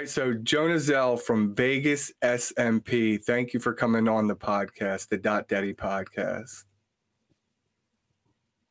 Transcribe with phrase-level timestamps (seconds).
[0.00, 3.22] right, so Jonnazel from Vegas SMP.
[3.22, 6.64] Thank you for coming on the podcast, the Dot Dattie podcast.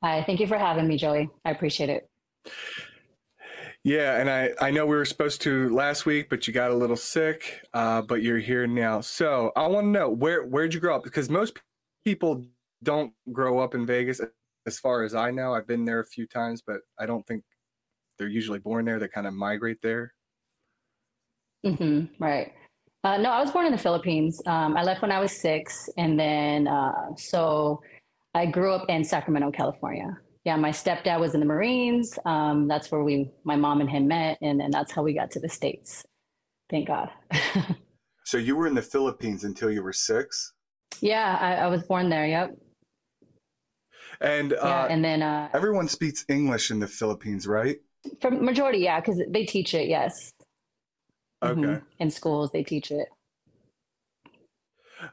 [0.02, 1.30] Hi, thank you for having me, Joey.
[1.46, 2.10] I appreciate it.
[3.84, 6.76] Yeah, and I, I know we were supposed to last week, but you got a
[6.76, 9.02] little sick, uh, but you're here now.
[9.02, 11.04] So I want to know where where'd you grow up?
[11.04, 11.60] Because most
[12.04, 12.44] people
[12.82, 14.20] don't grow up in Vegas,
[14.66, 15.54] as far as I know.
[15.54, 17.44] I've been there a few times, but I don't think
[18.18, 18.98] they're usually born there.
[18.98, 20.14] They kind of migrate there.
[21.66, 22.54] Mm-hmm, right.
[23.04, 24.42] Uh, no, I was born in the Philippines.
[24.46, 27.82] Um, I left when I was six, and then uh, so
[28.34, 30.18] I grew up in Sacramento, California.
[30.46, 32.18] Yeah, my stepdad was in the Marines.
[32.26, 35.32] Um, that's where we, my mom and him met, and then that's how we got
[35.32, 36.06] to the states.
[36.70, 37.10] Thank God.
[38.26, 40.54] so you were in the Philippines until you were six.
[41.02, 42.26] Yeah, I, I was born there.
[42.26, 42.58] Yep.
[44.22, 47.78] And uh, yeah, and then uh, everyone speaks English in the Philippines, right?
[48.22, 49.88] For majority, yeah, because they teach it.
[49.88, 50.34] Yes.
[51.44, 51.62] Okay.
[51.62, 51.86] Mm-hmm.
[52.00, 53.08] In schools, they teach it.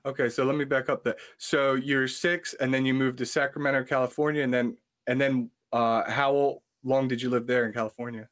[0.04, 1.16] Okay, so let me back up that.
[1.38, 6.10] So you're six, and then you moved to Sacramento, California, and then and then uh,
[6.10, 8.28] how long did you live there in California?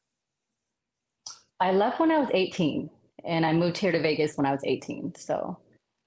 [1.59, 2.89] I left when I was 18,
[3.23, 5.13] and I moved here to Vegas when I was 18.
[5.15, 5.57] So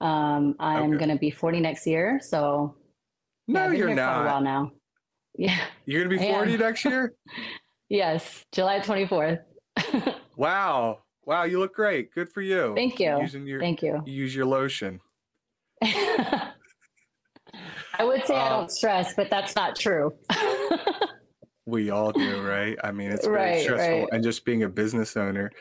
[0.01, 0.97] um, I'm okay.
[0.97, 2.19] going to be 40 next year.
[2.21, 2.75] So
[3.47, 4.21] no, yeah, you're not.
[4.21, 4.71] a while now.
[5.35, 7.13] Yeah, you're going to be 40 next year.
[7.89, 9.39] yes, July 24th.
[10.35, 10.99] wow.
[11.25, 12.13] Wow, you look great.
[12.13, 12.73] Good for you.
[12.75, 13.19] Thank you.
[13.19, 14.01] Using your, Thank you.
[14.05, 14.99] You use your lotion.
[15.83, 16.51] I
[18.01, 20.13] would say uh, I don't stress, but that's not true.
[21.65, 22.77] we all do, right?
[22.83, 23.99] I mean, it's very right, stressful.
[23.99, 24.09] Right.
[24.11, 25.51] And just being a business owner.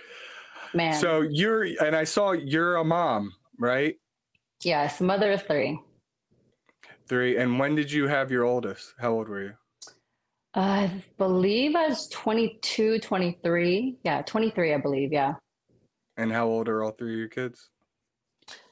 [0.75, 0.95] Man.
[0.95, 3.97] So you're, and I saw you're a mom, right?
[4.63, 5.81] Yes, mother of three.
[7.09, 7.39] Three.
[7.39, 8.95] And when did you have your oldest?
[8.99, 9.53] How old were you?
[10.55, 13.99] I believe I was 22, 23.
[14.03, 15.13] Yeah, 23, I believe.
[15.13, 15.35] Yeah.
[16.19, 17.71] And how old are all three of your kids?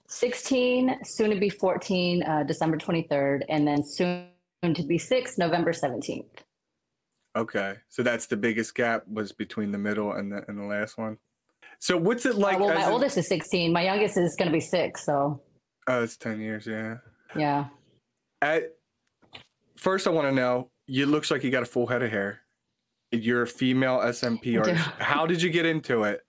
[0.09, 4.29] 16, soon to be 14, uh, December 23rd, and then soon
[4.63, 6.27] to be six, November 17th.
[7.37, 7.77] Okay.
[7.89, 11.19] So that's the biggest gap was between the middle and the, and the last one.
[11.79, 12.57] So what's it like?
[12.57, 13.73] Uh, well, my oldest is 16.
[13.73, 15.05] My youngest is going to be six.
[15.05, 15.41] So.
[15.87, 16.67] Oh, it's 10 years.
[16.67, 16.97] Yeah.
[17.37, 17.67] Yeah.
[18.43, 18.73] At
[19.77, 22.41] first, I want to know, you looks like you got a full head of hair.
[23.13, 24.83] You're a female SMP artist.
[24.99, 26.23] How did you get into it?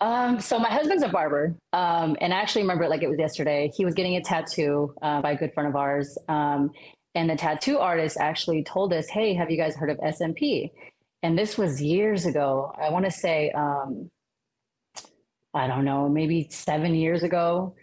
[0.00, 3.18] Um, so my husband's a barber, um, and I actually remember it like it was
[3.18, 3.70] yesterday.
[3.74, 6.70] He was getting a tattoo uh, by a good friend of ours, um,
[7.14, 10.72] and the tattoo artist actually told us, "Hey, have you guys heard of SMP?"
[11.22, 12.72] And this was years ago.
[12.78, 14.10] I want to say, um,
[15.54, 17.74] I don't know, maybe seven years ago.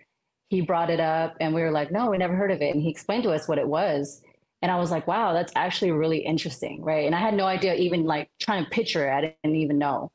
[0.50, 2.84] He brought it up, and we were like, "No, we never heard of it." And
[2.84, 4.22] he explained to us what it was,
[4.62, 7.76] and I was like, "Wow, that's actually really interesting, right?" And I had no idea,
[7.76, 9.14] even like trying to picture it.
[9.14, 10.12] I didn't even know.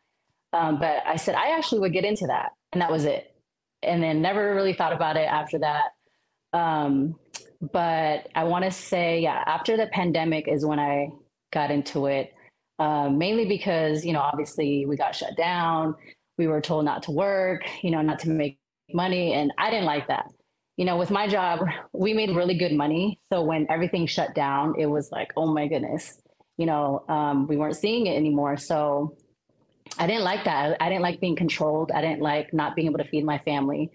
[0.56, 2.52] Um, but I said, I actually would get into that.
[2.72, 3.34] And that was it.
[3.82, 5.90] And then never really thought about it after that.
[6.52, 7.16] Um,
[7.60, 11.08] but I want to say, yeah, after the pandemic is when I
[11.52, 12.32] got into it,
[12.78, 15.94] um, mainly because, you know, obviously we got shut down.
[16.38, 18.58] We were told not to work, you know, not to make
[18.92, 19.32] money.
[19.32, 20.26] And I didn't like that.
[20.76, 21.60] You know, with my job,
[21.92, 23.18] we made really good money.
[23.30, 26.20] So when everything shut down, it was like, oh my goodness,
[26.58, 28.58] you know, um, we weren't seeing it anymore.
[28.58, 29.16] So
[29.98, 30.76] I didn't like that.
[30.80, 31.90] I didn't like being controlled.
[31.92, 33.90] I didn't like not being able to feed my family.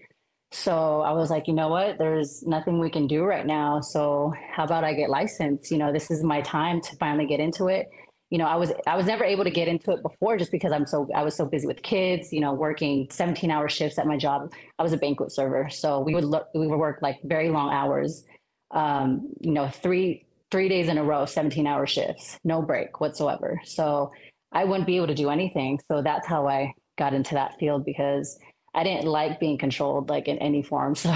[0.52, 1.96] So I was like, you know what?
[1.98, 3.80] There's nothing we can do right now.
[3.80, 5.70] So how about I get licensed?
[5.70, 7.88] You know, this is my time to finally get into it.
[8.30, 10.72] You know, I was I was never able to get into it before just because
[10.72, 12.32] I'm so I was so busy with kids.
[12.32, 14.52] You know, working 17 hour shifts at my job.
[14.78, 17.72] I was a banquet server, so we would look we would work like very long
[17.72, 18.24] hours.
[18.70, 23.60] Um, you know, three three days in a row, 17 hour shifts, no break whatsoever.
[23.64, 24.12] So
[24.52, 25.80] I wouldn't be able to do anything.
[25.88, 28.38] So that's how I got into that field because
[28.74, 30.94] I didn't like being controlled like in any form.
[31.04, 31.10] So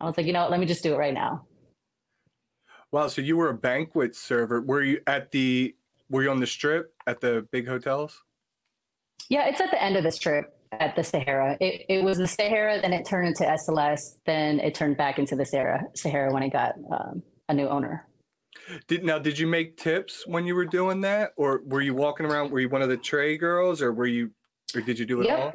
[0.00, 1.44] I was like, you know what, let me just do it right now.
[2.92, 3.08] Wow.
[3.08, 4.60] So you were a banquet server.
[4.60, 5.74] Were you at the
[6.08, 8.22] were you on the strip at the big hotels?
[9.28, 11.56] Yeah, it's at the end of the strip at the Sahara.
[11.60, 15.36] It, it was the Sahara, then it turned into SLS, then it turned back into
[15.36, 18.07] the Sahara, Sahara when it got um, a new owner.
[18.86, 22.26] Did now did you make tips when you were doing that, or were you walking
[22.26, 22.50] around?
[22.50, 24.30] Were you one of the tray girls, or were you,
[24.74, 25.38] or did you do it yep.
[25.38, 25.54] all?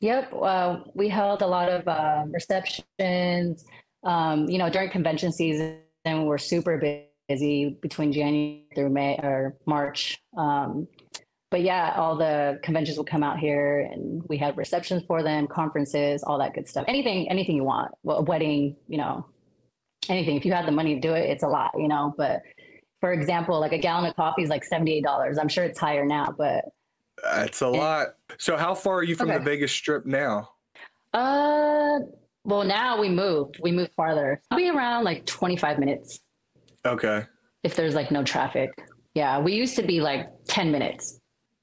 [0.00, 0.34] Yep.
[0.34, 3.64] Uh, we held a lot of uh, receptions.
[4.04, 6.80] Um, you know, during convention season, we're super
[7.28, 10.18] busy between January through May or March.
[10.36, 10.86] Um,
[11.50, 15.46] but yeah, all the conventions would come out here, and we had receptions for them,
[15.46, 16.84] conferences, all that good stuff.
[16.86, 17.90] Anything, anything you want.
[18.02, 19.26] Well, a wedding, you know,
[20.10, 20.36] anything.
[20.36, 22.14] If you have the money to do it, it's a lot, you know.
[22.16, 22.42] But
[23.00, 25.38] for example, like a gallon of coffee is like $78.
[25.38, 26.64] I'm sure it's higher now, but
[27.22, 28.08] That's a lot.
[28.38, 29.38] So how far are you from Okay.
[29.38, 30.50] the Vegas Strip now?
[31.14, 31.98] Uh,
[32.44, 33.58] well, now we moved.
[33.62, 34.40] We moved farther.
[34.50, 36.20] I'll be around like 25 minutes
[36.86, 37.24] Okay.
[37.62, 38.70] if there's like no traffic.
[39.14, 41.18] Yeah, we used to be like 10 minutes.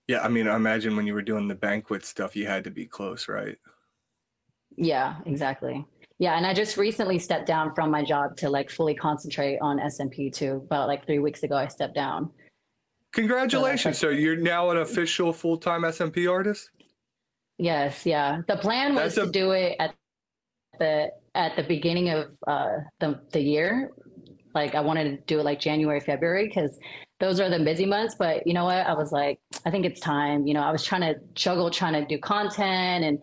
[0.07, 2.71] Yeah, I mean, I imagine when you were doing the banquet stuff, you had to
[2.71, 3.57] be close, right?
[4.77, 5.85] Yeah, exactly.
[6.17, 9.79] Yeah, and I just recently stepped down from my job to like fully concentrate on
[9.79, 10.61] SMP too.
[10.65, 12.31] About like three weeks ago, I stepped down.
[13.11, 13.97] Congratulations.
[13.97, 16.69] So you're now an official full-time SMP artist?
[17.57, 18.41] Yes, yeah.
[18.47, 19.93] The plan was a- to do it at
[20.79, 23.91] the at the beginning of uh, the the year.
[24.53, 26.77] Like I wanted to do it like January, February, because
[27.19, 28.15] those are the busy months.
[28.17, 28.85] But you know what?
[28.87, 30.47] I was like, I think it's time.
[30.47, 33.19] You know, I was trying to juggle, trying to do content and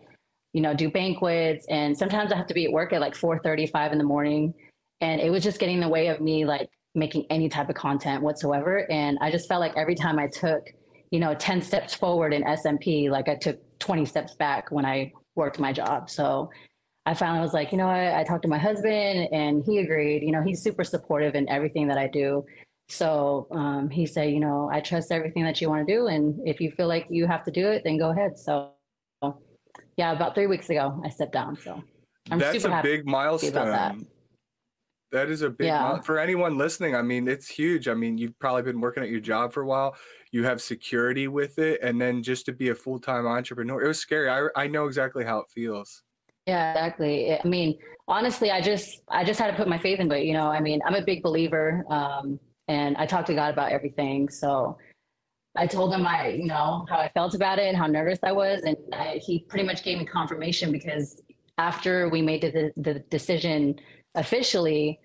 [0.53, 3.39] you know do banquets, and sometimes I have to be at work at like four
[3.39, 4.53] thirty, five in the morning,
[5.01, 7.75] and it was just getting in the way of me like making any type of
[7.75, 8.89] content whatsoever.
[8.91, 10.63] And I just felt like every time I took
[11.11, 15.11] you know 10 steps forward in SMP, like I took 20 steps back when I
[15.35, 16.09] worked my job.
[16.09, 16.49] So
[17.05, 17.95] I finally was like, you know what?
[17.95, 20.23] I talked to my husband and he agreed.
[20.23, 22.45] You know, he's super supportive in everything that I do.
[22.87, 26.07] So um, he said, you know, I trust everything that you want to do.
[26.07, 28.37] And if you feel like you have to do it, then go ahead.
[28.37, 28.71] So
[29.97, 31.55] yeah, about three weeks ago, I stepped down.
[31.57, 31.81] So
[32.31, 32.97] I'm That's super a happy.
[32.97, 33.53] big milestone.
[33.53, 33.95] that.
[35.11, 35.81] That is a big Yeah.
[35.81, 36.95] mile- for anyone listening.
[36.95, 37.87] I mean, it's huge.
[37.87, 39.95] I mean, you've probably been working at your job for a while.
[40.31, 43.87] You have security with it, and then just to be a full time entrepreneur, it
[43.87, 44.29] was scary.
[44.29, 46.01] I I know exactly how it feels.
[46.47, 47.37] Yeah, exactly.
[47.39, 50.25] I mean, honestly, I just I just had to put my faith into it.
[50.25, 53.71] You know, I mean, I'm a big believer, um, and I talk to God about
[53.71, 54.29] everything.
[54.29, 54.77] So
[55.55, 58.31] I told him I, you know, how I felt about it and how nervous I
[58.31, 61.21] was, and I, he pretty much gave me confirmation because
[61.57, 63.75] after we made the, the decision
[64.15, 64.99] officially,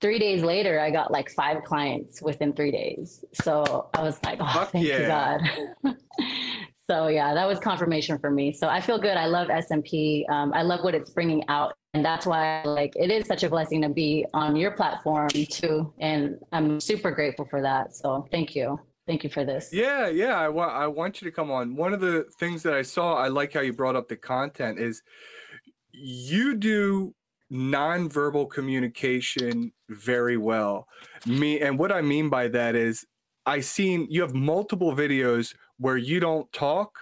[0.00, 3.24] three days later, I got like five clients within three days.
[3.32, 5.38] So I was like, oh, Fuck thank you, yeah.
[5.82, 5.96] God.
[6.90, 8.52] so yeah, that was confirmation for me.
[8.52, 9.16] So I feel good.
[9.16, 10.28] I love SMP.
[10.28, 11.72] Um, I love what it's bringing out.
[11.94, 15.94] And that's why like it is such a blessing to be on your platform too.
[16.00, 17.96] And I'm super grateful for that.
[17.96, 18.78] So thank you.
[19.06, 19.70] Thank you for this.
[19.72, 20.38] Yeah, yeah.
[20.38, 21.76] I want I want you to come on.
[21.76, 24.78] One of the things that I saw, I like how you brought up the content
[24.78, 25.02] is
[25.92, 27.14] you do
[27.52, 30.86] nonverbal communication very well.
[31.26, 33.04] Me and what I mean by that is
[33.44, 36.98] I seen you have multiple videos where you don't talk.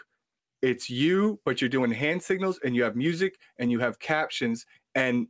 [0.60, 4.66] It's you, but you're doing hand signals and you have music and you have captions
[4.94, 5.28] and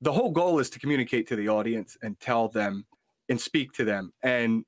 [0.00, 2.84] the whole goal is to communicate to the audience and tell them
[3.28, 4.64] and speak to them and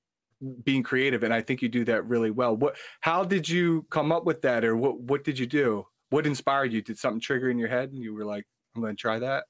[0.64, 4.12] being creative and i think you do that really well what how did you come
[4.12, 7.50] up with that or what what did you do what inspired you did something trigger
[7.50, 8.44] in your head and you were like
[8.74, 9.44] i'm going to try that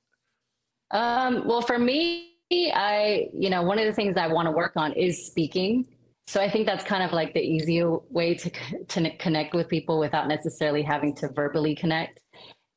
[0.90, 4.72] Um, well, for me, I, you know, one of the things I want to work
[4.76, 5.86] on is speaking.
[6.26, 8.50] So I think that's kind of like the easier way to,
[8.88, 12.20] to connect with people without necessarily having to verbally connect.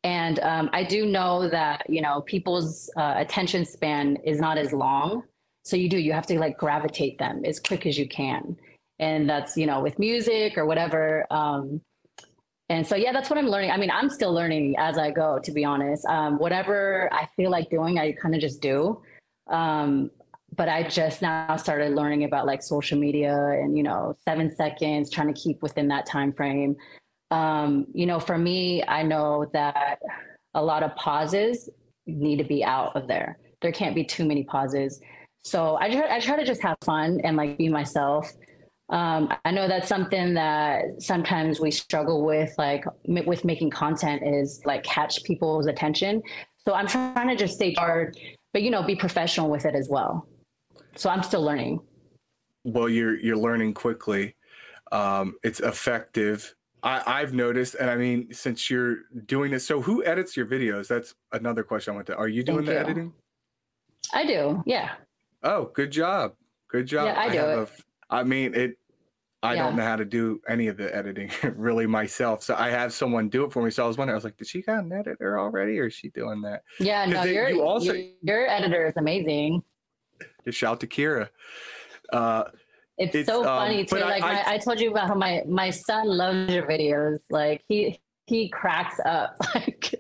[0.04, 4.74] And um, I do know that, you know, people's uh, attention span is not as
[4.74, 5.24] long.
[5.68, 8.56] So you do, you have to like gravitate them as quick as you can.
[9.00, 11.28] And that's, you know, with music or whatever.
[11.30, 11.82] Um,
[12.70, 13.72] and so, yeah, that's what I'm learning.
[13.72, 16.06] I mean, I'm still learning as I go, to be honest.
[16.06, 19.02] Um, whatever I feel like doing, I kind of just do.
[19.50, 20.10] Um,
[20.56, 25.12] but I just now started learning about like social media and, you know, seven seconds,
[25.12, 26.78] trying to keep within that time frame.
[27.30, 30.00] Um, you know, for me, I know that
[30.54, 31.70] a lot of pauses
[32.06, 33.38] need to be out of there.
[33.62, 35.02] There can't be too many pauses.
[35.48, 38.30] So I try, I try to just have fun and like be myself.
[38.90, 44.24] Um, I know that's something that sometimes we struggle with, like m- with making content,
[44.26, 46.22] is like catch people's attention.
[46.66, 48.18] So I'm trying to just stay hard,
[48.52, 50.28] but you know, be professional with it as well.
[50.96, 51.80] So I'm still learning.
[52.66, 54.36] well you're you're learning quickly
[54.92, 60.04] um it's effective i i've noticed and i mean since you're doing this so who
[60.04, 62.80] edits your videos that's another question i want to are you doing Thank the you.
[62.80, 63.14] editing
[64.14, 64.92] I do, yeah.
[65.48, 66.34] Oh good job
[66.70, 67.70] good job Yeah, I do have it.
[68.10, 68.78] a I mean it
[69.44, 72.42] I don't know how to do any of the editing really myself.
[72.44, 73.70] So I have someone do it for me.
[73.70, 75.94] So I was wondering, I was like, did she got an editor already or is
[75.94, 76.64] she doing that?
[76.80, 79.62] Yeah, no, they- your you also- your, editor is amazing.
[80.44, 81.30] Just shout to Kira.
[82.12, 82.46] Uh,
[82.98, 83.98] It's, It's, so um, funny too.
[84.00, 87.20] like I- my, I told you about how my my son loves your videos.
[87.30, 89.36] Like he he cracks up.
[89.56, 89.94] Like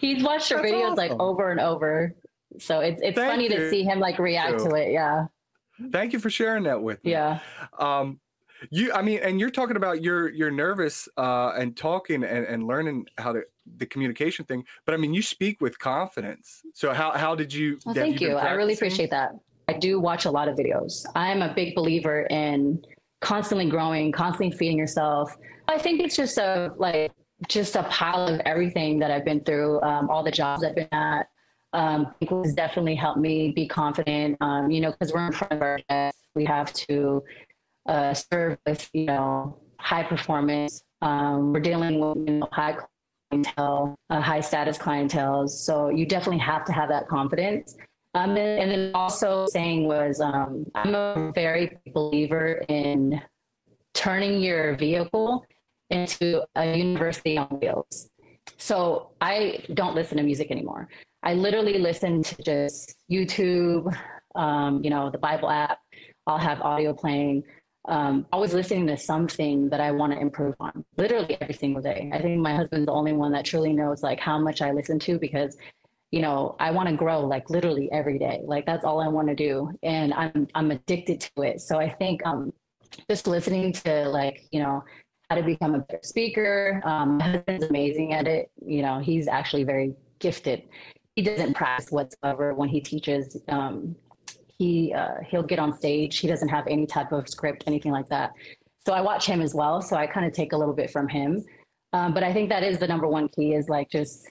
[0.00, 2.14] he's watched your videos like over and over.
[2.58, 3.50] So it's it's Thank funny you.
[3.50, 4.92] to see him like react to it.
[4.92, 5.26] Yeah,
[5.92, 7.12] thank you for sharing that with me.
[7.12, 7.38] yeah.
[7.78, 8.18] um
[8.72, 12.66] you i mean and you're talking about you're you're nervous uh and talking and, and
[12.66, 13.42] learning how to
[13.76, 17.78] the communication thing but i mean you speak with confidence so how how did you
[17.86, 18.36] Well, thank been you.
[18.36, 19.30] I really appreciate that.
[19.68, 21.04] I do watch a lot of videos.
[21.14, 22.82] I'm a big believer in
[23.20, 25.36] constantly growing, constantly feeding yourself.
[25.68, 27.12] I think it's just a like
[27.46, 30.88] just a pile of everything that I've been through, um, all the jobs I've been
[30.90, 31.28] at.
[31.72, 34.36] Um, has definitely helped me be confident.
[34.40, 37.22] Um, you know, because we're in front of our guests, we have to
[37.86, 40.82] uh, serve with you know high performance.
[41.02, 42.76] Um, we're dealing with you know, high
[43.30, 45.48] clientele, uh, high status clientele.
[45.48, 47.76] So you definitely have to have that confidence.
[48.14, 53.20] Um, and, and, then also saying was um, I'm a very believer in
[53.94, 55.44] turning your vehicle
[55.90, 58.10] into a university on wheels.
[58.56, 60.88] So I don't listen to music anymore.
[61.22, 63.94] I literally listen to just YouTube,
[64.34, 65.78] um, you know, the Bible app.
[66.26, 67.44] I'll have audio playing.
[67.88, 72.10] Um, always listening to something that I want to improve on, literally every single day.
[72.12, 74.98] I think my husband's the only one that truly knows like how much I listen
[75.00, 75.56] to because,
[76.10, 78.42] you know, I want to grow like literally every day.
[78.44, 81.60] Like that's all I want to do, and I'm I'm addicted to it.
[81.62, 82.52] So I think um,
[83.08, 84.84] just listening to like you know
[85.30, 86.82] how to become a better speaker.
[86.84, 88.50] Um, my husband's amazing at it.
[88.64, 90.62] You know, he's actually very gifted.
[91.18, 93.36] He doesn't practice whatsoever when he teaches.
[93.48, 93.96] Um,
[94.58, 96.18] he uh, he'll get on stage.
[96.18, 98.30] He doesn't have any type of script, anything like that.
[98.86, 99.82] So I watch him as well.
[99.82, 101.44] So I kind of take a little bit from him.
[101.92, 104.28] Um, but I think that is the number one key is like just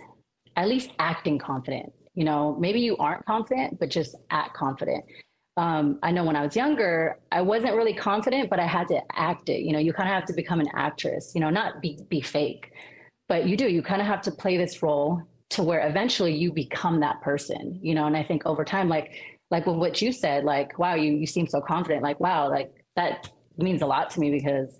[0.55, 1.91] at least acting confident.
[2.15, 5.03] You know, maybe you aren't confident, but just act confident
[5.57, 9.01] um, I know when I was younger, I wasn't really confident, but I had to
[9.13, 9.61] act it.
[9.61, 12.21] You know, you kind of have to become an actress, you know, not be, be
[12.21, 12.71] fake,
[13.27, 13.67] but you do.
[13.67, 17.79] You kind of have to play this role to where eventually you become that person,
[17.81, 18.05] you know.
[18.05, 19.13] And I think over time, like,
[19.49, 22.03] like with what you said, like, wow, you, you seem so confident.
[22.03, 24.77] Like, wow, like that means a lot to me because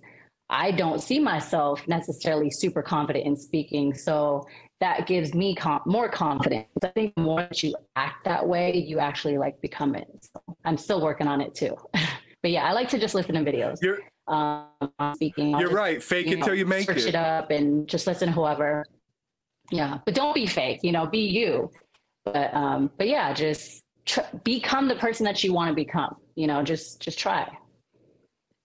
[0.50, 3.94] I don't see myself necessarily super confident in speaking.
[3.94, 4.46] So
[4.80, 6.68] that gives me com- more confidence.
[6.82, 10.08] I think the more that you act that way, you actually like become it.
[10.20, 11.76] So I'm still working on it too.
[12.42, 13.76] but yeah, I like to just listen to videos.
[13.82, 14.66] You're, um,
[15.14, 15.54] speaking.
[15.54, 16.02] I'll you're just, right.
[16.02, 17.08] Fake you it till you make search it.
[17.08, 18.84] it up and just listen to whoever.
[19.70, 20.80] Yeah, but don't be fake.
[20.82, 21.70] You know, be you.
[22.24, 26.16] But um, but yeah, just tr- become the person that you want to become.
[26.34, 27.48] You know, just just try.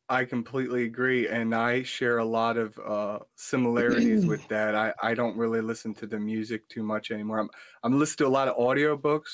[0.10, 4.76] I completely agree, and I share a lot of uh, similarities with that.
[4.76, 7.40] I, I don't really listen to the music too much anymore.
[7.40, 7.50] I'm
[7.84, 9.32] I'm listening to a lot of audiobooks,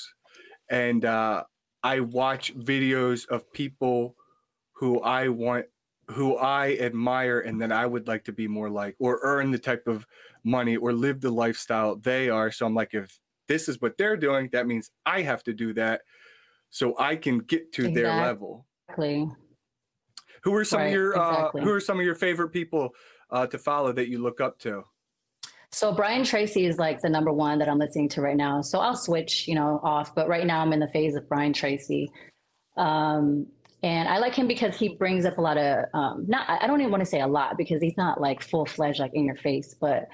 [0.70, 1.44] and uh,
[1.82, 4.16] I watch videos of people
[4.72, 5.66] who I want,
[6.08, 9.58] who I admire, and that I would like to be more like, or earn the
[9.58, 10.06] type of
[10.44, 12.50] money or live the lifestyle they are.
[12.50, 13.18] So I'm like, if
[13.48, 16.02] this is what they're doing, that means I have to do that,
[16.70, 18.02] so I can get to exactly.
[18.02, 18.66] their level.
[18.88, 19.30] Exactly.
[20.42, 21.60] Who are some right, of your exactly.
[21.60, 22.94] uh, Who are some of your favorite people
[23.30, 24.84] uh, to follow that you look up to?
[25.72, 28.60] So Brian Tracy is like the number one that I'm listening to right now.
[28.60, 30.14] So I'll switch, you know, off.
[30.14, 32.10] But right now I'm in the phase of Brian Tracy.
[32.76, 33.46] Um,
[33.82, 36.80] and I like him because he brings up a lot of um, not I don't
[36.80, 39.36] even want to say a lot because he's not like full fledged like in your
[39.36, 40.08] face, but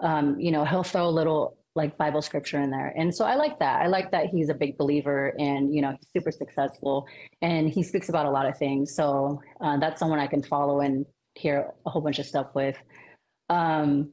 [0.00, 2.92] um, you know he'll throw a little like Bible scripture in there.
[2.96, 3.80] And so I like that.
[3.80, 7.06] I like that he's a big believer and, you know, he's super successful
[7.40, 8.94] and he speaks about a lot of things.
[8.94, 12.76] So uh, that's someone I can follow and hear a whole bunch of stuff with.
[13.48, 14.10] Um,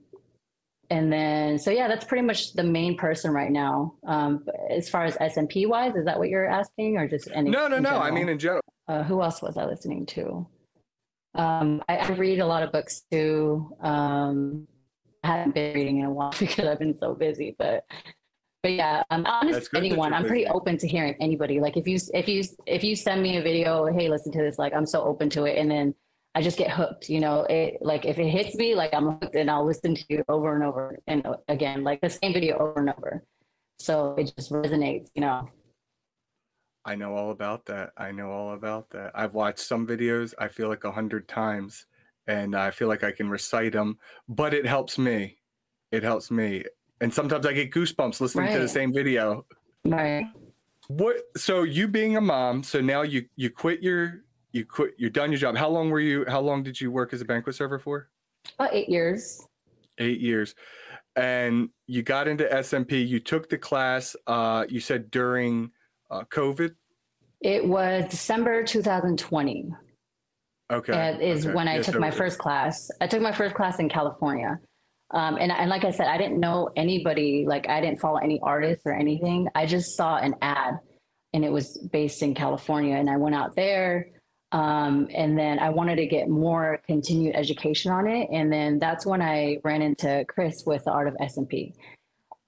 [0.92, 3.96] and then, so yeah, that's pretty much the main person right now.
[4.06, 7.50] Um, as far as SMP wise, is that what you're asking or just any?
[7.50, 7.90] No, no, no.
[7.90, 8.02] General?
[8.02, 8.62] I mean, in general.
[8.88, 10.48] Uh, who else was I listening to?
[11.34, 13.76] Um, I, I, read a lot of books too.
[13.82, 14.68] Um,
[15.26, 17.86] haven't been reading in a while because I've been so busy, but
[18.66, 20.12] but yeah, um, honestly, anyone.
[20.12, 21.60] I'm pretty open to hearing anybody.
[21.60, 24.58] Like if you if you if you send me a video, hey, listen to this.
[24.58, 25.94] Like I'm so open to it, and then
[26.34, 27.08] I just get hooked.
[27.08, 30.04] You know, it like if it hits me, like I'm hooked, and I'll listen to
[30.10, 33.24] you over and over and again, like the same video over and over.
[33.78, 35.10] So it just resonates.
[35.14, 35.48] You know.
[36.84, 37.92] I know all about that.
[37.98, 39.12] I know all about that.
[39.14, 40.34] I've watched some videos.
[40.40, 41.86] I feel like a hundred times
[42.28, 45.38] and I feel like I can recite them, but it helps me.
[45.92, 46.64] It helps me.
[47.02, 48.54] And sometimes I get goosebumps listening right.
[48.54, 49.46] to the same video.
[49.84, 50.26] Right.
[50.88, 55.10] What so you being a mom, so now you you quit your you quit you're
[55.10, 55.58] done your job.
[55.58, 58.10] How long were you how long did you work as a banquet server for?
[58.60, 59.48] About 8 years.
[59.98, 60.54] 8 years.
[61.16, 65.72] And you got into SMP, you took the class uh you said during
[66.12, 66.76] uh, COVID?
[67.42, 69.72] It was December 2020.
[70.72, 71.18] Okay.
[71.22, 71.56] Is okay.
[71.56, 72.90] when I yes, took my first class.
[73.00, 74.60] I took my first class in California.
[75.12, 78.40] Um, and, and like I said, I didn't know anybody, like I didn't follow any
[78.42, 79.48] artists or anything.
[79.54, 80.80] I just saw an ad
[81.34, 82.96] and it was based in California.
[82.96, 84.08] And I went out there.
[84.52, 88.30] Um, and then I wanted to get more continued education on it.
[88.32, 91.74] And then that's when I ran into Chris with the Art of SMP.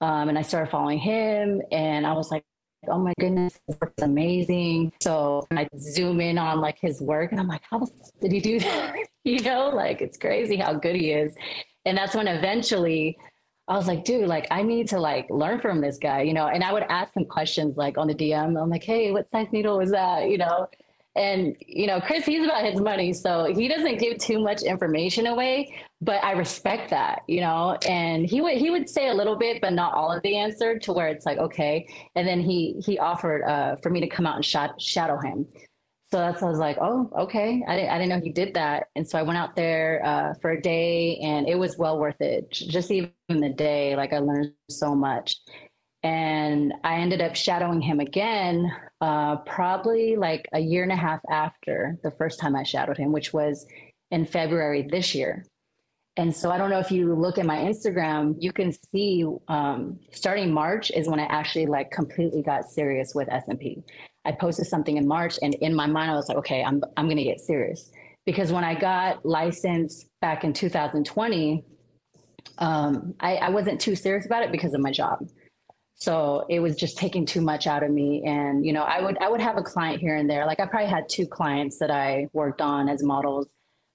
[0.00, 2.44] Um, and I started following him and I was like,
[2.90, 4.92] oh my goodness, his work is amazing.
[5.00, 7.86] So I zoom in on like his work and I'm like, how
[8.20, 8.94] did he do that?
[9.24, 11.34] you know, like it's crazy how good he is.
[11.84, 13.16] And that's when eventually
[13.68, 16.46] I was like, dude, like I need to like learn from this guy, you know.
[16.46, 18.60] And I would ask him questions like on the DM.
[18.60, 20.30] I'm like, hey, what size needle was that?
[20.30, 20.68] You know.
[21.16, 25.26] And you know, Chris, he's about his money, so he doesn't give too much information
[25.26, 25.74] away.
[26.00, 27.76] But I respect that, you know.
[27.88, 30.78] And he would he would say a little bit, but not all of the answer,
[30.78, 31.88] to where it's like okay.
[32.14, 35.46] And then he he offered uh, for me to come out and shot, shadow him.
[36.10, 37.62] So that's I was like, oh, okay.
[37.68, 40.34] I didn't I didn't know he did that, and so I went out there uh,
[40.40, 42.50] for a day, and it was well worth it.
[42.50, 45.36] Just even the day, like I learned so much,
[46.02, 51.20] and I ended up shadowing him again, uh, probably like a year and a half
[51.30, 53.66] after the first time I shadowed him, which was
[54.10, 55.44] in February this year.
[56.18, 60.00] And so I don't know if you look at my Instagram, you can see um,
[60.10, 63.84] starting March is when I actually like completely got serious with SMP.
[64.24, 67.06] I posted something in March, and in my mind, I was like, okay, I'm I'm
[67.06, 67.92] going to get serious
[68.26, 71.64] because when I got licensed back in 2020,
[72.58, 75.20] um, I, I wasn't too serious about it because of my job.
[75.94, 79.18] So it was just taking too much out of me, and you know, I would
[79.18, 80.46] I would have a client here and there.
[80.46, 83.46] Like I probably had two clients that I worked on as models,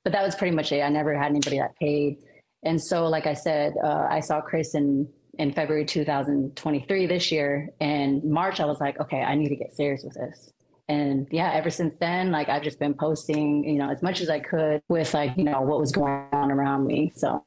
[0.04, 0.82] but that was pretty much it.
[0.82, 2.18] I never had anybody that paid.
[2.64, 5.08] And so, like I said, uh, I saw Chris in
[5.40, 7.70] in February 2023 this year.
[7.82, 10.52] And March, I was like, okay, I need to get serious with this.
[10.90, 14.30] And yeah, ever since then, like I've just been posting, you know, as much as
[14.30, 17.12] I could with like, you know, what was going on around me.
[17.16, 17.44] So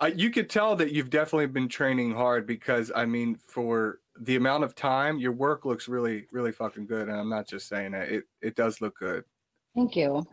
[0.00, 4.36] uh, you could tell that you've definitely been training hard because I mean, for the
[4.36, 7.08] amount of time, your work looks really, really fucking good.
[7.08, 9.24] And I'm not just saying that; it it does look good.
[9.74, 10.24] Thank you,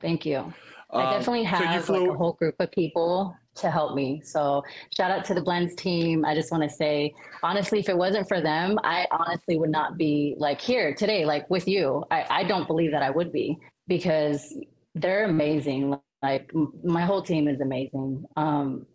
[0.00, 0.52] thank you.
[0.92, 4.20] I um, definitely have so flew- like a whole group of people to help me.
[4.24, 4.62] So
[4.96, 6.24] shout out to the Blendz team.
[6.24, 9.98] I just want to say, honestly, if it wasn't for them, I honestly would not
[9.98, 12.04] be like here today, like with you.
[12.10, 13.58] I, I don't believe that I would be
[13.88, 14.54] because
[14.94, 15.96] they're amazing.
[16.22, 16.50] Like
[16.84, 18.24] my whole team is amazing.
[18.36, 18.86] Um,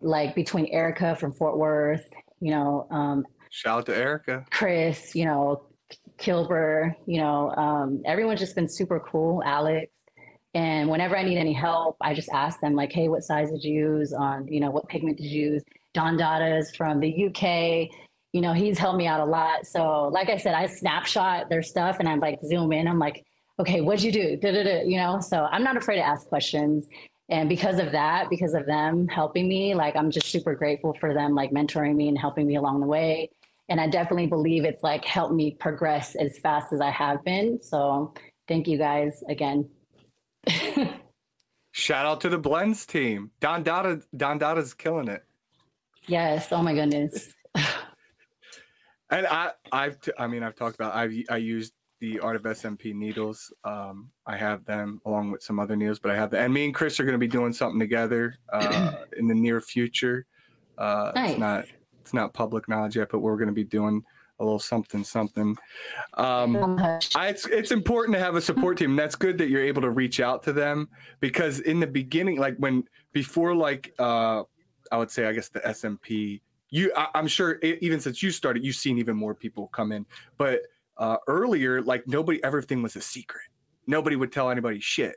[0.00, 2.08] like between Erica from Fort Worth,
[2.40, 5.64] you know, um, shout out to Erica, Chris, you know,
[6.18, 9.42] Kilber, you know, um, everyone's just been super cool.
[9.44, 9.90] Alex,
[10.54, 13.64] and whenever I need any help, I just ask them like, hey, what size did
[13.64, 15.62] you use on, you know, what pigment did you use?
[15.94, 17.90] Don Dada is from the UK.
[18.32, 19.66] You know, he's helped me out a lot.
[19.66, 22.86] So like I said, I snapshot their stuff and I'm like zoom in.
[22.86, 23.24] I'm like,
[23.58, 24.36] okay, what'd you do?
[24.36, 26.86] Da-da-da, you know, so I'm not afraid to ask questions.
[27.28, 31.14] And because of that, because of them helping me, like I'm just super grateful for
[31.14, 33.30] them, like mentoring me and helping me along the way.
[33.68, 37.58] And I definitely believe it's like helped me progress as fast as I have been.
[37.62, 38.12] So
[38.48, 39.68] thank you guys again.
[41.72, 43.30] Shout out to the Blendz team.
[43.40, 45.24] Don Dada Don Dada's killing it.
[46.06, 46.48] Yes.
[46.52, 47.32] Oh my goodness.
[49.10, 52.42] and I I've t- I mean I've talked about I've I used the Art of
[52.42, 53.52] SMP needles.
[53.62, 56.44] Um, I have them along with some other needles, but I have them.
[56.44, 59.60] And me and Chris are going to be doing something together uh, in the near
[59.60, 60.26] future.
[60.76, 61.30] Uh, nice.
[61.30, 61.64] It's not
[62.00, 64.02] it's not public knowledge yet, but we're going to be doing
[64.42, 65.56] a little something something.
[66.14, 66.78] Um,
[67.14, 68.96] I, it's it's important to have a support team.
[68.96, 70.88] That's good that you're able to reach out to them
[71.20, 74.42] because in the beginning, like when before, like uh,
[74.90, 76.40] I would say, I guess the SMP.
[76.74, 80.06] You, I, am sure even since you started, you've seen even more people come in.
[80.38, 80.60] But
[80.96, 83.42] uh, earlier, like nobody, everything was a secret.
[83.86, 85.16] Nobody would tell anybody shit.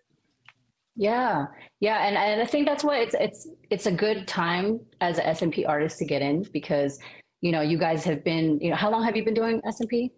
[0.98, 1.46] Yeah,
[1.80, 5.26] yeah, and, and I think that's why it's it's it's a good time as an
[5.26, 7.00] SMP artist to get in because
[7.46, 10.10] you know, you guys have been, you know, how long have you been doing SMP?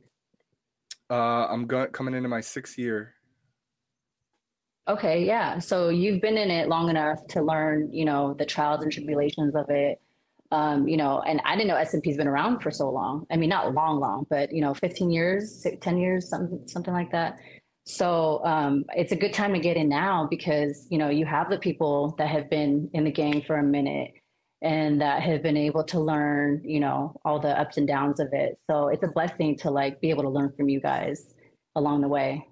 [1.09, 3.15] Uh, I'm going coming into my sixth year.
[4.87, 5.59] Okay, yeah.
[5.59, 9.57] So you've been in it long enough to learn, you know, the trials and tribulations
[9.57, 9.99] of it.
[10.51, 13.25] Um, you know, and I didn't know SMP's been around for so long.
[13.29, 17.11] I mean, not long, long, but you know, 15 years, 10 years, something, something like
[17.11, 17.39] that.
[17.85, 21.49] So um, it's a good time to get in now because you know you have
[21.49, 24.13] the people that have been in the game for a minute
[24.61, 28.29] and that have been able to learn, you know, all the ups and downs of
[28.33, 28.57] it.
[28.69, 31.35] So it's a blessing to like be able to learn from you guys
[31.75, 32.47] along the way.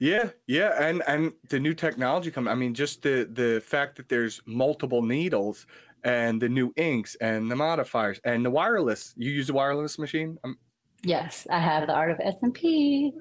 [0.00, 2.46] Yeah, yeah, and and the new technology come.
[2.46, 5.66] I mean, just the the fact that there's multiple needles
[6.04, 9.12] and the new inks and the modifiers and the wireless.
[9.16, 10.38] You use a wireless machine?
[10.44, 10.56] Um,
[11.02, 13.12] yes, I have the Art of SMP.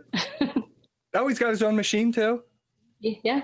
[1.15, 2.43] oh, he's got his own machine too.
[2.99, 3.41] Yeah,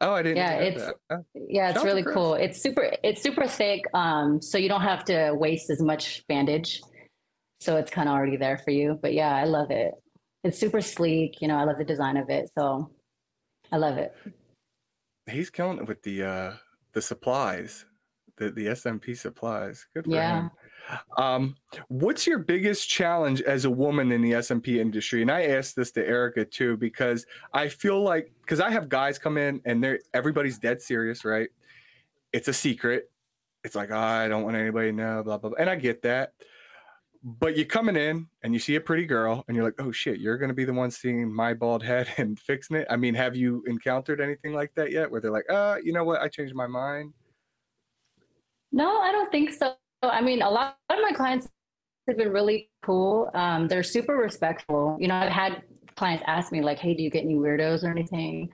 [0.00, 0.38] Oh, I didn't.
[0.38, 1.24] Yeah, it's oh.
[1.34, 2.34] yeah, it's really cool.
[2.34, 2.90] It's super.
[3.04, 6.80] It's super thick, um, so you don't have to waste as much bandage.
[7.58, 8.98] So it's kind of already there for you.
[9.00, 9.92] But yeah, I love it.
[10.42, 11.42] It's super sleek.
[11.42, 12.50] You know, I love the design of it.
[12.56, 12.90] So
[13.70, 14.14] I love it.
[15.30, 16.52] He's killing it with the uh
[16.92, 17.84] the supplies,
[18.38, 19.86] the the SMP supplies.
[19.94, 20.42] Good for yeah.
[20.42, 20.50] him.
[21.16, 21.56] Um,
[21.88, 25.22] what's your biggest challenge as a woman in the SMP industry?
[25.22, 29.18] And I asked this to Erica too because I feel like because I have guys
[29.18, 31.48] come in and they're everybody's dead serious, right?
[32.32, 33.10] It's a secret.
[33.64, 35.50] It's like oh, I don't want anybody to know, blah blah.
[35.50, 35.58] blah.
[35.58, 36.32] And I get that,
[37.22, 40.20] but you're coming in and you see a pretty girl and you're like, oh shit,
[40.20, 42.86] you're gonna be the one seeing my bald head and fixing it.
[42.90, 45.10] I mean, have you encountered anything like that yet?
[45.10, 47.12] Where they're like, uh, you know what, I changed my mind.
[48.72, 49.74] No, I don't think so.
[50.02, 51.48] I mean, a lot of my clients
[52.08, 53.30] have been really cool.
[53.34, 54.96] Um, they're super respectful.
[54.98, 55.62] You know, I've had
[55.96, 58.52] clients ask me like, "Hey, do you get any weirdos or anything?"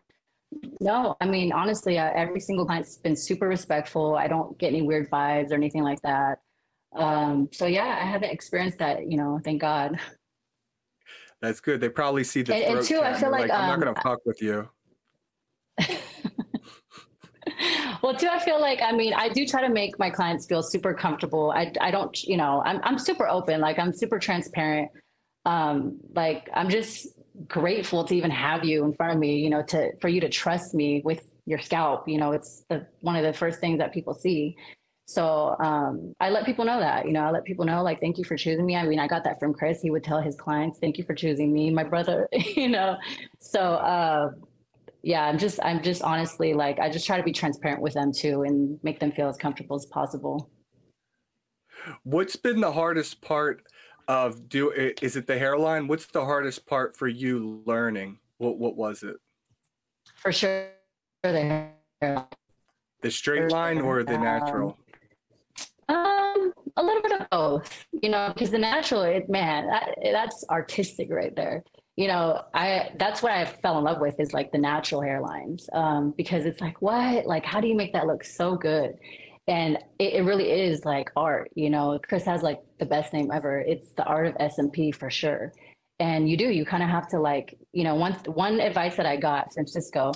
[0.81, 4.17] No, I mean, honestly, uh, every single client's been super respectful.
[4.17, 6.41] I don't get any weird vibes or anything like that.
[6.95, 9.11] Um, so yeah, I haven't experienced that.
[9.11, 9.99] You know, thank God.
[11.43, 11.81] That's good.
[11.81, 13.95] They probably see the and, and two, I feel like, like, I'm um, not going
[13.95, 14.69] to fuck with you.
[18.03, 20.63] well, too, I feel like I mean I do try to make my clients feel
[20.63, 21.53] super comfortable.
[21.53, 24.91] I I don't you know I'm I'm super open, like I'm super transparent.
[25.45, 27.09] Um, like I'm just
[27.47, 29.39] grateful to even have you in front of me.
[29.39, 32.09] You know, to for you to trust me with your scalp.
[32.09, 34.57] You know, it's the one of the first things that people see.
[35.09, 38.19] So um, I let people know that, you know, I let people know, like, thank
[38.19, 38.75] you for choosing me.
[38.75, 39.81] I mean, I got that from Chris.
[39.81, 42.97] He would tell his clients, thank you for choosing me, my brother, you know.
[43.39, 44.33] So uh,
[45.07, 48.11] yeah, I'm just I'm just honestly like I just try to be transparent with them
[48.13, 50.51] too and make them feel as comfortable as possible.
[52.03, 53.63] What's been the hardest part
[54.09, 55.87] of do is it the hairline?
[55.87, 58.19] What's the hardest part for you learning?
[58.39, 59.15] What what was it?
[60.17, 60.71] For sure
[61.23, 61.71] the
[62.03, 62.25] hairline.
[63.01, 64.77] The straight line or the natural?
[65.89, 70.45] Um, a little bit of both, you know, because the natural, it, man, that, that's
[70.51, 71.63] artistic right there
[71.97, 75.75] you know, I that's what I fell in love with is like the natural hairlines
[75.75, 78.97] um, because it's like what like how do you make that look so good?
[79.49, 81.51] And it, it, really is like art.
[81.55, 83.61] You know, Chris has like the best name ever.
[83.61, 85.53] It's the art of SMP for sure.
[86.01, 89.07] And you do you kind of have to like you know one one advice that
[89.07, 90.13] I got from Cisco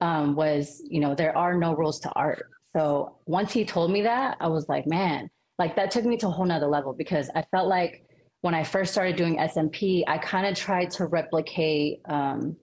[0.00, 2.44] um, was you know there are no rules to art.
[2.76, 5.28] So once he told me that, I was like, man,
[5.60, 8.04] like that took me to a whole nother level because I felt like
[8.42, 12.56] when I first started doing SMP, I kind of tried to replicate, um,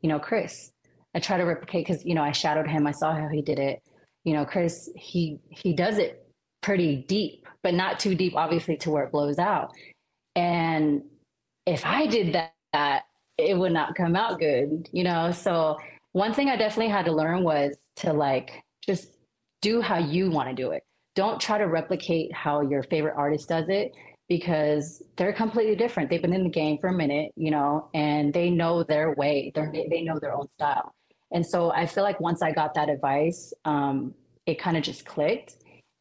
[0.00, 0.72] you know, Chris.
[1.14, 2.86] I try to replicate because you know I shadowed him.
[2.86, 3.82] I saw how he did it.
[4.24, 6.26] You know, Chris he he does it
[6.62, 9.72] pretty deep, but not too deep, obviously, to where it blows out.
[10.36, 11.02] And
[11.66, 12.36] if I did
[12.72, 13.02] that,
[13.36, 14.88] it would not come out good.
[14.92, 15.78] You know, so
[16.12, 19.16] one thing I definitely had to learn was to like just
[19.60, 20.82] do how you want to do it.
[21.14, 23.92] Don't try to replicate how your favorite artist does it
[24.28, 26.10] because they're completely different.
[26.10, 29.50] They've been in the game for a minute, you know, and they know their way.
[29.54, 30.94] They they know their own style.
[31.30, 34.14] And so I feel like once I got that advice, um,
[34.46, 35.56] it kind of just clicked.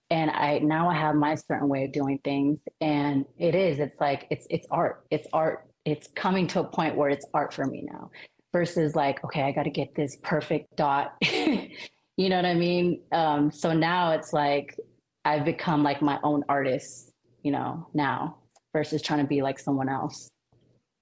[0.09, 3.79] And I now I have my certain way of doing things, and it is.
[3.79, 5.03] It's like it's it's art.
[5.11, 5.67] It's art.
[5.85, 8.11] It's coming to a point where it's art for me now,
[8.53, 11.15] versus like okay, I got to get this perfect dot.
[11.21, 13.01] you know what I mean?
[13.11, 14.77] Um, so now it's like
[15.25, 17.06] I've become like my own artist
[17.47, 18.35] you know, now
[18.73, 20.27] versus trying to be like someone else.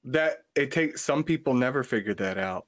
[0.04, 2.68] That it takes some people never figure that out.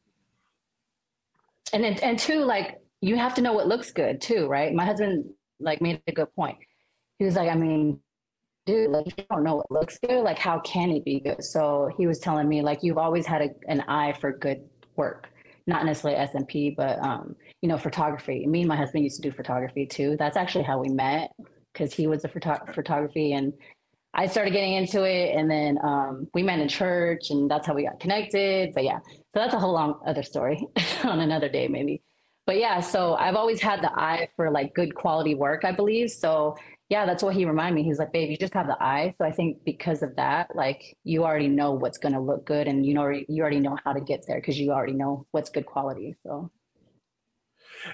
[1.74, 4.74] And then, and two, like you have to know what looks good too, right?
[4.74, 5.26] My husband
[5.60, 6.58] like made a good point.
[7.20, 8.00] He was like, I mean,
[8.66, 11.44] dude, like you don't know what looks good, like how can it be good?
[11.44, 14.64] So he was telling me like you've always had a, an eye for good
[14.96, 15.30] work,
[15.68, 18.48] not necessarily SMP, but um, you know, photography.
[18.48, 20.16] Me and my husband used to do photography too.
[20.18, 21.30] That's actually how we met
[21.78, 23.54] because he was a photo- photography and
[24.14, 27.74] I started getting into it and then um, we met in church and that's how
[27.74, 28.74] we got connected.
[28.74, 30.66] But yeah, so that's a whole long other story
[31.04, 32.02] on another day maybe.
[32.48, 36.10] But yeah, so I've always had the eye for like good quality work, I believe.
[36.10, 36.56] So
[36.90, 37.84] yeah, that's what he reminded me.
[37.84, 39.14] He's like, babe, you just have the eye.
[39.18, 42.68] So I think because of that, like you already know what's going to look good
[42.68, 45.50] and you know, you already know how to get there because you already know what's
[45.50, 46.16] good quality.
[46.24, 46.50] So.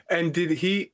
[0.10, 0.91] And did he,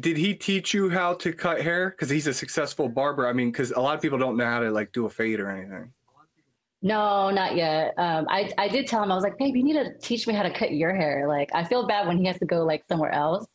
[0.00, 1.90] did he teach you how to cut hair?
[1.90, 3.26] Because he's a successful barber.
[3.26, 5.40] I mean, because a lot of people don't know how to like do a fade
[5.40, 5.92] or anything.
[6.80, 7.94] No, not yet.
[7.98, 10.34] Um, I I did tell him I was like, babe, you need to teach me
[10.34, 11.28] how to cut your hair.
[11.28, 13.46] Like, I feel bad when he has to go like somewhere else,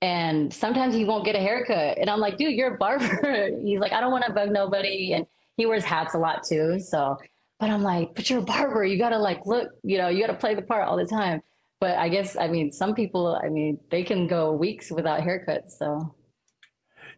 [0.00, 1.98] and sometimes he won't get a haircut.
[1.98, 3.50] And I'm like, dude, you're a barber.
[3.62, 6.78] He's like, I don't want to bug nobody, and he wears hats a lot too.
[6.78, 7.18] So,
[7.58, 8.84] but I'm like, but you're a barber.
[8.84, 11.42] You gotta like look, you know, you gotta play the part all the time
[11.82, 15.72] but I guess I mean some people I mean they can go weeks without haircuts.
[15.78, 16.14] So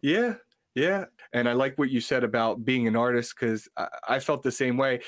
[0.01, 0.33] yeah,
[0.73, 4.41] yeah, and I like what you said about being an artist because I, I, felt
[4.41, 5.01] the same way.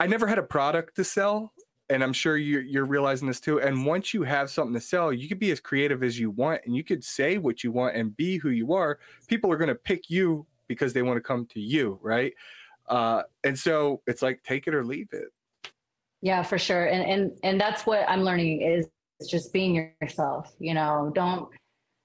[0.00, 1.52] I never had a product to sell,
[1.88, 3.60] and I'm sure you're, you're realizing this too.
[3.60, 6.62] And once you have something to sell, you could be as creative as you want,
[6.66, 8.98] and you could say what you want and be who you are.
[9.28, 12.34] People are going to pick you because they want to come to you, right?
[12.88, 15.28] Uh, and so it's like take it or leave it.
[16.22, 16.86] Yeah, for sure.
[16.86, 18.88] And and and that's what I'm learning is
[19.28, 20.52] just being yourself.
[20.58, 21.48] You know, don't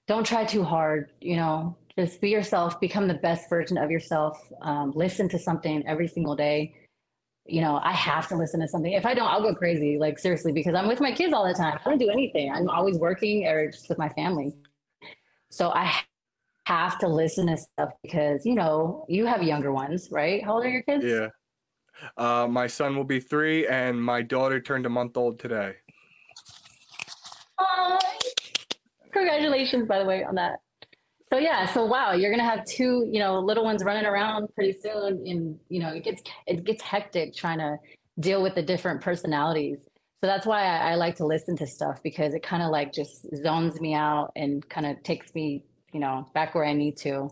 [0.07, 1.11] don't try too hard.
[1.19, 2.79] You know, just be yourself.
[2.79, 4.39] Become the best version of yourself.
[4.61, 6.75] Um, listen to something every single day.
[7.45, 8.93] You know, I have to listen to something.
[8.93, 9.97] If I don't, I'll go crazy.
[9.97, 11.79] Like seriously, because I'm with my kids all the time.
[11.83, 12.51] I don't do anything.
[12.51, 14.53] I'm always working or just with my family.
[15.49, 15.93] So I
[16.65, 20.43] have to listen to stuff because you know you have younger ones, right?
[20.43, 21.03] How old are your kids?
[21.03, 21.27] Yeah.
[22.17, 25.75] Uh, my son will be three, and my daughter turned a month old today.
[29.11, 30.59] Congratulations, by the way, on that.
[31.31, 34.73] So yeah, so wow, you're gonna have two, you know, little ones running around pretty
[34.73, 37.77] soon, and you know, it gets it gets hectic trying to
[38.19, 39.79] deal with the different personalities.
[40.21, 42.93] So that's why I, I like to listen to stuff because it kind of like
[42.93, 46.97] just zones me out and kind of takes me, you know, back where I need
[46.97, 47.29] to,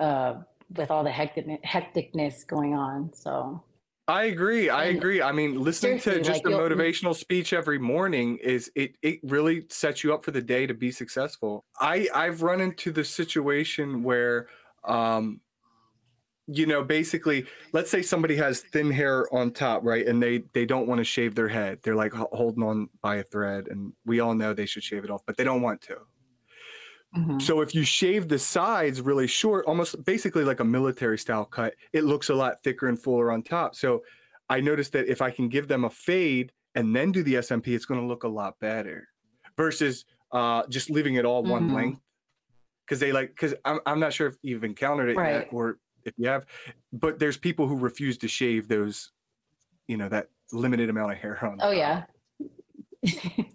[0.00, 0.34] uh,
[0.76, 3.12] with all the hectic hecticness going on.
[3.12, 3.62] So
[4.06, 4.68] I agree.
[4.68, 5.22] I And agree.
[5.22, 9.64] I mean, listening to just like, a motivational speech every morning is it it really
[9.70, 11.64] sets you up for the day to be successful.
[11.80, 14.48] I I've run into the situation where
[14.84, 15.40] um
[16.46, 20.06] you know, basically, let's say somebody has thin hair on top, right?
[20.06, 21.78] And they they don't want to shave their head.
[21.82, 25.10] They're like holding on by a thread and we all know they should shave it
[25.10, 25.96] off, but they don't want to.
[27.16, 27.40] Mhm.
[27.42, 31.74] So if you shave the sides really short, almost basically like a military style cut,
[31.92, 33.74] it looks a lot thicker and fuller on top.
[33.74, 34.02] So
[34.48, 37.68] I noticed that if I can give them a fade and then do the SMP,
[37.68, 39.08] it's going to look a lot better
[39.56, 41.74] versus uh, just leaving it all one Mhm.
[41.74, 42.00] length.
[42.84, 45.32] Because they like, because I'm, I'm not sure if you've encountered it Right.
[45.34, 46.44] yet or if you have,
[46.92, 49.10] but there's people who refuse to shave those,
[49.88, 51.58] you know, that limited amount of hair on.
[51.62, 51.74] oh top.
[51.74, 52.04] yeah,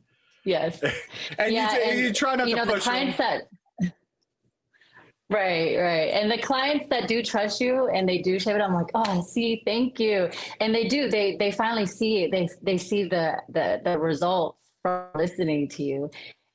[0.50, 0.82] yes.
[1.40, 2.92] and Yeah, you, and, you try not you to know the push 'em.
[2.94, 3.42] clients that
[5.30, 8.74] right right and the clients that do trust you and they do shave it i'm
[8.74, 10.28] like oh see thank you
[10.60, 14.60] and they do they they finally see it they they see the the the results
[14.82, 16.10] from listening to you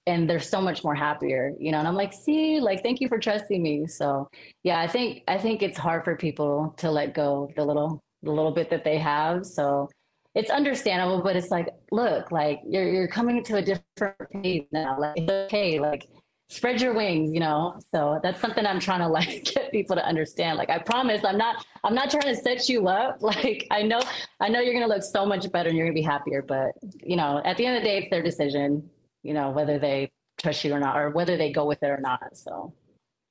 [0.07, 3.09] and they're so much more happier you know and i'm like see like thank you
[3.09, 4.29] for trusting me so
[4.65, 8.03] yeah i think i think it's hard for people to let go of the little
[8.25, 9.89] the little bit that they have so
[10.35, 14.99] it's understandable but it's like look like you're you're coming to a different page now.
[14.99, 16.09] Like it's okay like
[16.49, 17.79] spread your wings you know?
[17.95, 20.59] So that's something i'm trying to like get people to understand.
[20.59, 23.19] Like i promise i'm not i'm not trying to set you up.
[23.23, 24.01] Like i know
[24.41, 27.17] i know you're to look so much better and you're to be happier but you
[27.17, 28.89] know at the end of the day it's their decision
[29.23, 32.01] you know whether they trust you or not or whether they go with it or
[32.01, 32.73] not so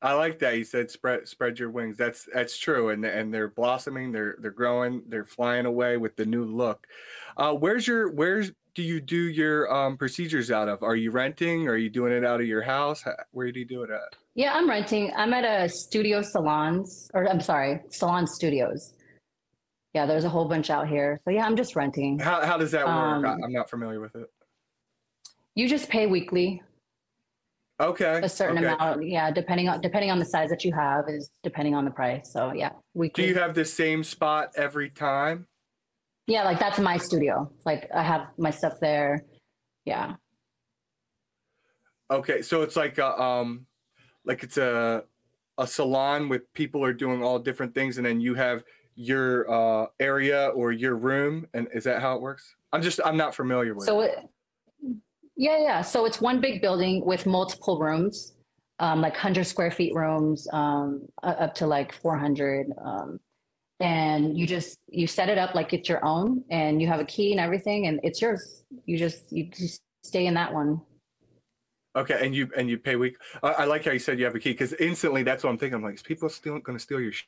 [0.04, 1.98] I like that you said spread spread your wings.
[1.98, 6.26] That's that's true, and and they're blossoming, they're they're growing, they're flying away with the
[6.26, 6.86] new look.
[7.38, 10.84] Uh, where's your where's do you do your um, procedures out of?
[10.84, 11.68] Are you renting?
[11.68, 13.04] Are you doing it out of your house?
[13.32, 14.18] Where do you do it at?
[14.36, 18.96] yeah i'm renting i'm at a studio salons or i'm sorry salon studios
[19.94, 22.72] yeah there's a whole bunch out here so yeah i'm just renting How how does
[22.72, 22.96] that work?
[22.96, 24.28] Um, I'm not familiar with it.
[25.54, 26.64] you just pay weekly
[27.80, 28.74] Okay, a certain okay.
[28.74, 31.92] amount yeah depending on depending on the size that you have is depending on the
[31.92, 33.10] price so yeah we.
[33.10, 35.48] Do you have the same spot every time?
[36.28, 39.26] yeah like that's my studio like i have my stuff there
[39.84, 40.14] yeah
[42.14, 43.66] Okay, so it's like a um,
[44.26, 45.04] like it's a
[45.58, 48.64] a salon with people are doing all different things, and then you have
[48.96, 52.56] your uh area or your room, and is that how it works?
[52.72, 53.86] I'm just I'm not familiar with.
[53.86, 54.18] so it.
[55.36, 58.34] Yeah yeah so it's one big building with multiple rooms
[58.80, 63.20] um, like 100 square feet rooms um, up to like 400 um,
[63.80, 67.06] and you just you set it up like it's your own and you have a
[67.06, 70.82] key and everything and it's yours you just you just stay in that one
[71.96, 73.18] Okay, and you and you pay week.
[73.44, 75.58] I, I like how you said you have a key because instantly that's what I'm
[75.58, 75.76] thinking.
[75.76, 77.26] I'm like, is people still going to steal your sh-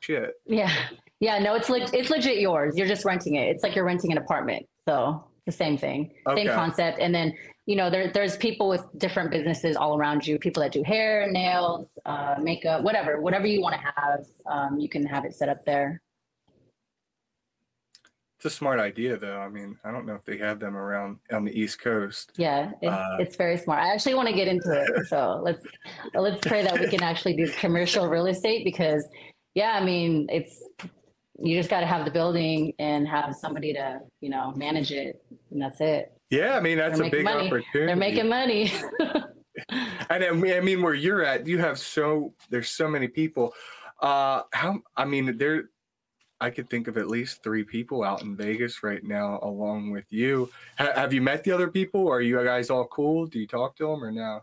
[0.00, 0.32] shit?
[0.46, 0.72] Yeah.
[1.20, 1.38] Yeah.
[1.38, 2.78] No, it's leg- it's legit yours.
[2.78, 3.48] You're just renting it.
[3.48, 4.66] It's like you're renting an apartment.
[4.88, 6.44] So the same thing, Okay.
[6.44, 6.98] same concept.
[7.00, 7.34] And then,
[7.66, 11.30] you know, there, there's people with different businesses all around you, people that do hair,
[11.30, 15.48] nails, uh, makeup, whatever, whatever you want to have, um, you can have it set
[15.48, 16.00] up there.
[18.36, 19.38] It's a smart idea, though.
[19.38, 22.32] I mean, I don't know if they have them around on the East Coast.
[22.36, 22.70] Yeah.
[22.80, 23.82] It, Uh, it's very smart.
[23.82, 25.06] I actually want to get into it.
[25.08, 25.66] So let's,
[26.14, 29.06] let's pray that we can actually do commercial real estate because
[29.54, 30.62] yeah, I mean, it's,
[31.42, 35.22] you just got to have the building and have somebody to, you know, manage it
[35.50, 36.12] and that's it.
[36.30, 37.46] Yeah, I mean that's They're a big money.
[37.46, 37.86] opportunity.
[37.86, 38.72] They're making money.
[40.08, 43.52] And I mean, I mean, where you're at, you have so there's so many people.
[44.00, 44.80] Uh, how?
[44.96, 45.70] I mean, there.
[46.40, 50.06] I could think of at least three people out in Vegas right now, along with
[50.08, 50.50] you.
[50.78, 52.08] Ha- have you met the other people?
[52.08, 53.26] Are you guys all cool?
[53.26, 54.40] Do you talk to them or no?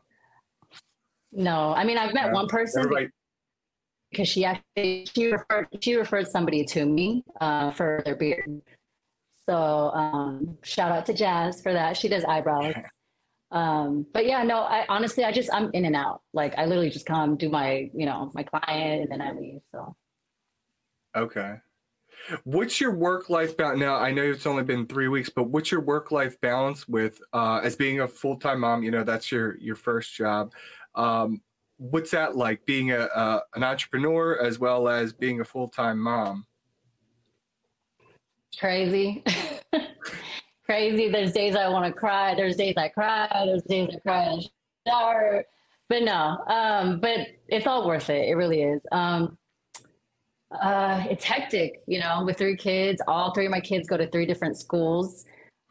[1.31, 2.83] no, I mean I've met one person.
[2.83, 3.07] Everybody,
[4.11, 8.61] because she actually she referred she referred somebody to me uh, for their beard.
[9.45, 11.97] So um, shout out to Jazz for that.
[11.97, 12.73] She does eyebrows.
[13.49, 16.21] Um, but yeah, no, I honestly I just I'm in and out.
[16.33, 19.61] Like I literally just come do my you know my client and then I leave.
[19.71, 19.95] So
[21.15, 21.55] okay.
[22.43, 23.79] What's your work life balance?
[23.79, 27.21] Now, I know it's only been three weeks, but what's your work life balance with
[27.31, 28.83] uh, as being a full time mom?
[28.83, 30.51] You know, that's your your first job.
[30.95, 31.41] Um,
[31.77, 35.99] what's that like being a, a an entrepreneur as well as being a full time
[35.99, 36.45] mom?
[38.59, 39.23] Crazy,
[40.65, 41.09] crazy.
[41.09, 42.35] There's days I want to cry.
[42.35, 43.27] There's days I cry.
[43.45, 44.49] There's days I cry in the
[44.87, 45.43] shower.
[45.89, 48.27] But no, um, but it's all worth it.
[48.27, 48.81] It really is.
[48.91, 49.37] Um,
[50.51, 53.01] uh, it's hectic, you know, with three kids.
[53.07, 55.25] All three of my kids go to three different schools.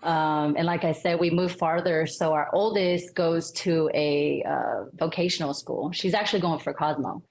[0.06, 2.06] Um, and like I said, we moved farther.
[2.06, 5.90] So our oldest goes to a uh, vocational school.
[5.90, 7.24] She's actually going for Cosmo.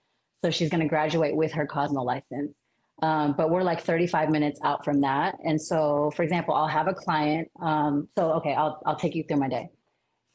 [0.43, 2.51] So she's going to graduate with her Cosmo license.
[3.01, 5.37] Um, but we're like 35 minutes out from that.
[5.43, 7.49] And so, for example, I'll have a client.
[7.61, 9.69] Um, so, okay, I'll, I'll take you through my day.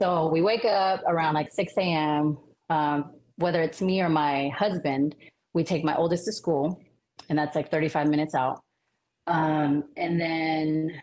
[0.01, 2.39] So we wake up around like 6 a.m.
[2.71, 5.15] Um, whether it's me or my husband,
[5.53, 6.81] we take my oldest to school,
[7.29, 8.63] and that's like 35 minutes out.
[9.27, 11.03] Um, and then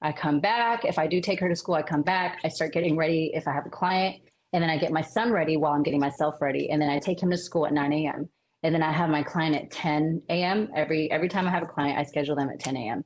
[0.00, 0.84] I come back.
[0.84, 2.38] If I do take her to school, I come back.
[2.44, 4.22] I start getting ready if I have a client.
[4.52, 6.70] And then I get my son ready while I'm getting myself ready.
[6.70, 8.28] And then I take him to school at 9 a.m.
[8.62, 10.68] And then I have my client at 10 a.m.
[10.74, 13.04] Every every time I have a client, I schedule them at 10 a.m.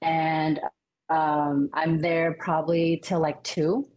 [0.00, 0.60] And
[1.08, 3.88] um, I'm there probably till like two.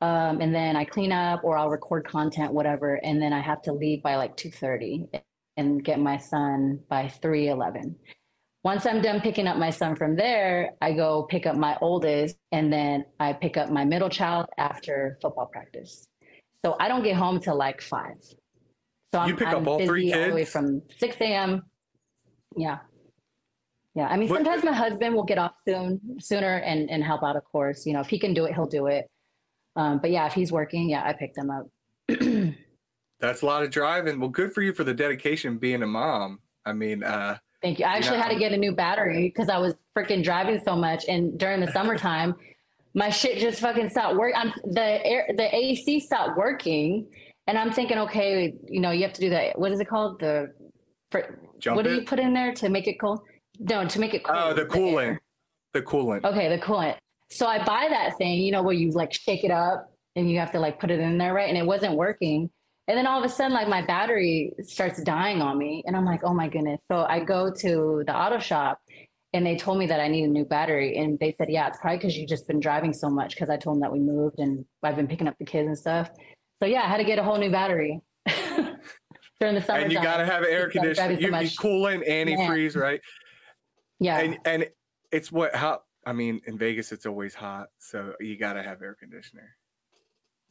[0.00, 2.96] Um, and then I clean up or I'll record content, whatever.
[3.04, 5.22] And then I have to leave by like 2:30
[5.56, 7.94] and get my son by 3:11
[8.64, 12.36] once I'm done picking up my son from there, I go pick up my oldest
[12.52, 16.06] and then I pick up my middle child after football practice.
[16.64, 18.16] So I don't get home till like five.
[19.12, 21.62] So I'm, you pick I'm up all busy three all the way from 6 a.m.
[22.56, 22.78] Yeah.
[23.96, 24.06] Yeah.
[24.06, 27.36] I mean, What- sometimes my husband will get off soon, sooner and, and help out,
[27.36, 27.84] of course.
[27.84, 29.10] You know, if he can do it, he'll do it.
[29.74, 31.66] Um, but yeah, if he's working, yeah, I pick them up.
[33.20, 34.20] That's a lot of driving.
[34.20, 36.38] Well, good for you for the dedication being a mom.
[36.64, 37.84] I mean, uh, Thank you.
[37.84, 40.74] I actually know, had to get a new battery because I was freaking driving so
[40.74, 41.04] much.
[41.08, 42.34] And during the summertime,
[42.94, 44.52] my shit just fucking stopped working.
[44.64, 47.06] The air, the AC stopped working,
[47.46, 49.58] and I'm thinking, okay, you know, you have to do that.
[49.58, 50.18] What is it called?
[50.18, 50.52] The
[51.66, 53.20] what do you put in there to make it cold?
[53.58, 54.42] No, to make it oh, cool.
[54.42, 55.18] oh, the coolant.
[55.72, 56.24] The coolant.
[56.24, 56.96] Okay, the coolant.
[57.30, 60.38] So I buy that thing, you know, where you like shake it up and you
[60.38, 61.48] have to like put it in there, right?
[61.48, 62.50] And it wasn't working.
[62.88, 65.84] And then all of a sudden, like my battery starts dying on me.
[65.86, 66.80] And I'm like, oh my goodness.
[66.90, 68.80] So I go to the auto shop
[69.32, 70.98] and they told me that I need a new battery.
[70.98, 73.36] And they said, yeah, it's probably because you've just been driving so much.
[73.36, 75.78] Cause I told them that we moved and I've been picking up the kids and
[75.78, 76.10] stuff.
[76.60, 78.00] So yeah, I had to get a whole new battery
[79.40, 79.80] during the summer.
[79.80, 81.10] and you got to have air Because conditioning.
[81.12, 81.56] You so you much.
[81.56, 83.00] coolant, antifreeze, right?
[84.00, 84.18] Yeah.
[84.18, 84.68] And and
[85.12, 88.82] it's what how I mean in Vegas it's always hot, so you got to have
[88.82, 89.54] air conditioner.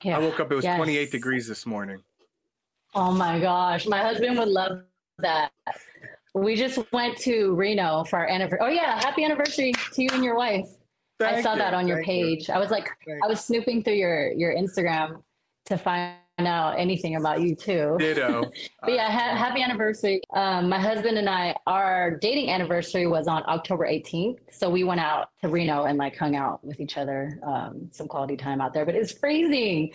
[0.03, 0.15] yeah.
[0.17, 2.01] I woke up it was 28 degrees this morning.
[2.93, 4.83] Oh my gosh, my husband would love
[5.19, 5.51] that.
[6.33, 8.59] We just went to Reno for our anniversary.
[8.61, 10.67] Oh yeah, happy anniversary to you and your wife.
[11.21, 12.35] I saw you, that on your thank you.
[12.37, 12.49] page.
[12.49, 15.21] I was like, Thank I was snooping through your your Instagram
[15.65, 17.95] to find out anything about you too.
[17.99, 18.51] Ditto.
[18.81, 20.21] But yeah, ha- happy anniversary.
[20.33, 24.39] Um, my husband and I, our dating anniversary was on October 18th.
[24.49, 28.07] So we went out to Reno and like hung out with each other, um, some
[28.07, 29.91] quality time out there, but it's freezing.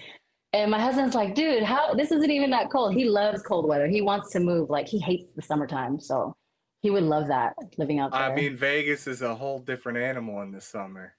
[0.56, 2.94] And my husband's like, dude, how, this isn't even that cold.
[2.94, 3.86] He loves cold weather.
[3.86, 4.70] He wants to move.
[4.70, 6.00] Like he hates the summertime.
[6.00, 6.34] So
[6.80, 8.22] he would love that living out there.
[8.22, 11.14] I mean, Vegas is a whole different animal in the summer.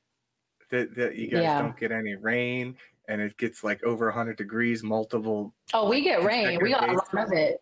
[0.72, 1.62] That that you guys Yeah.
[1.62, 2.76] don't get any rain,
[3.08, 5.54] and it gets like over 100 degrees multiple.
[5.74, 6.58] oh, we get rain.
[6.62, 7.60] We got a lot of it.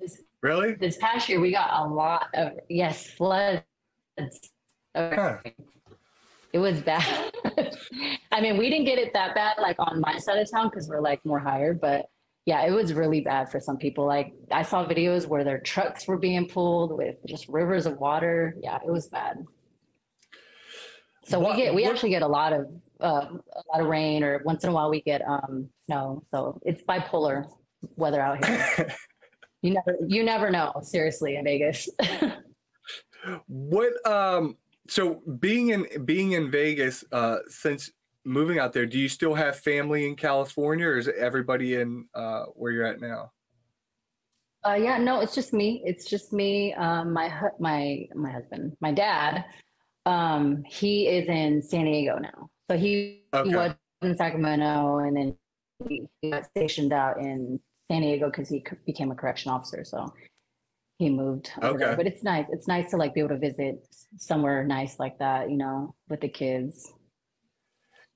[0.00, 0.74] This, Really?
[0.74, 3.62] this past year, we got a lot of, yes, floods.
[4.96, 5.38] Huh.
[6.52, 7.32] It was bad.
[8.32, 10.88] I mean, we didn't get it that bad, like on my side of town, because
[10.88, 11.74] we're like more higher.
[11.74, 12.06] But
[12.46, 14.06] yeah, it was really bad for some people.
[14.06, 18.54] Like I saw videos where their trucks were being pulled with just rivers of water.
[18.62, 19.44] Yeah, it was bad.
[21.24, 22.66] So What- we get we what- actually get a lot of
[23.00, 26.24] uh, a lot of rain, or once in a while we get um, snow.
[26.32, 27.46] So it's bipolar
[27.96, 28.88] weather out here.
[29.62, 30.72] you never you never know.
[30.82, 31.88] Seriously, in Vegas.
[33.46, 34.56] what um
[34.88, 37.90] so being in being in Vegas uh since
[38.24, 42.44] moving out there, do you still have family in California or is everybody in uh
[42.54, 43.32] where you're at now?
[44.66, 45.82] Uh, yeah, no, it's just me.
[45.84, 46.74] It's just me.
[46.74, 49.44] Um, my hu- my my husband, my dad.
[50.04, 52.48] Um, he is in San Diego now.
[52.70, 55.36] So he, he was in Sacramento, and then
[55.88, 57.60] he, he got stationed out in
[57.90, 59.84] San Diego because he became a correction officer.
[59.84, 60.12] So
[60.98, 61.84] he moved over Okay.
[61.84, 61.96] there.
[61.96, 62.46] But it's nice.
[62.50, 63.86] It's nice to like be able to visit
[64.16, 66.92] somewhere nice like that, you know, with the kids.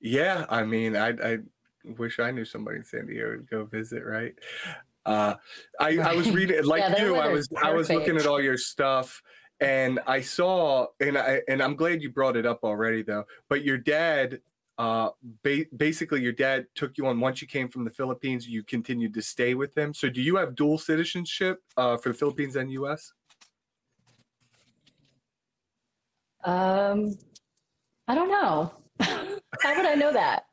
[0.01, 1.37] Yeah, I mean, I I
[1.97, 4.33] wish I knew somebody in San Diego to go visit, right?
[5.05, 5.35] Uh,
[5.79, 7.15] I I was reading like Yeah, you.
[7.15, 9.21] I was I was looking at all your stuff,
[9.61, 13.23] and I saw, and I and I'm glad you brought it up already, though.
[13.47, 14.41] But your dad,
[14.77, 15.09] uh,
[15.43, 18.47] ba- basically, your dad took you on once you came from the Philippines.
[18.47, 19.93] You continued to stay with him.
[19.93, 23.13] So, do you have dual citizenship uh, for the Philippines and U.S.?
[26.43, 27.15] Um,
[28.07, 28.71] I don't know.
[28.99, 30.45] How would I know that?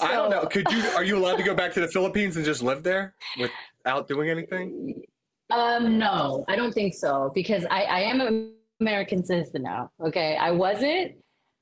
[0.00, 0.46] I don't know.
[0.46, 0.82] Could you?
[0.94, 4.30] Are you allowed to go back to the Philippines and just live there without doing
[4.30, 5.02] anything?
[5.50, 9.90] Um, no, I don't think so because I, I am an American citizen now.
[10.04, 10.36] Okay.
[10.36, 11.12] I wasn't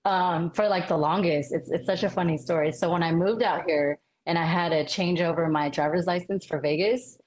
[0.05, 1.53] um, for like the longest.
[1.53, 2.73] It's, it's such a funny story.
[2.73, 6.45] So when I moved out here and I had to change over my driver's license
[6.45, 7.19] for Vegas,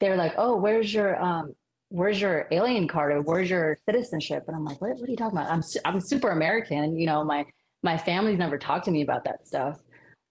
[0.00, 1.54] they were like, oh, where's your, um,
[1.88, 4.44] where's your alien card or where's your citizenship?
[4.46, 5.50] And I'm like, what, what are you talking about?
[5.50, 6.96] I'm, su- I'm super American.
[6.96, 7.44] You know, my,
[7.82, 9.78] my family's never talked to me about that stuff.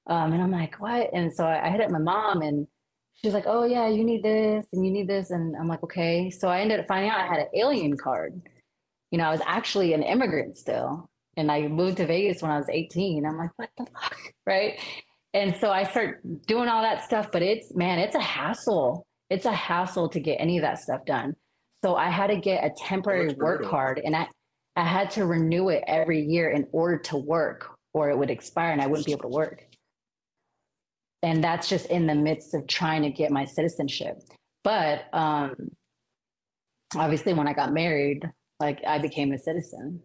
[0.08, 1.10] Um, and I'm like, what?
[1.14, 2.66] And so I, I hit up my mom and
[3.16, 5.32] she's like, oh yeah, you need this and you need this.
[5.32, 6.30] And I'm like, okay.
[6.30, 8.42] So I ended up finding out I had an alien card.
[9.12, 11.10] You know, I was actually an immigrant still.
[11.40, 13.26] And I moved to Vegas when I was 18.
[13.26, 14.18] I'm like, what the fuck?
[14.46, 14.80] Right.
[15.36, 19.06] And so I start doing all that stuff, but it's man, it's a hassle.
[19.30, 21.36] It's a hassle to get any of that stuff done.
[21.84, 24.28] So I had to get a temporary work card and I,
[24.76, 28.72] I had to renew it every year in order to work or it would expire
[28.72, 29.70] and I wouldn't be able to work
[31.22, 34.22] and that's just in the midst of trying to get my citizenship
[34.64, 35.54] but um
[36.96, 38.30] obviously when i got married
[38.60, 40.02] like i became a citizen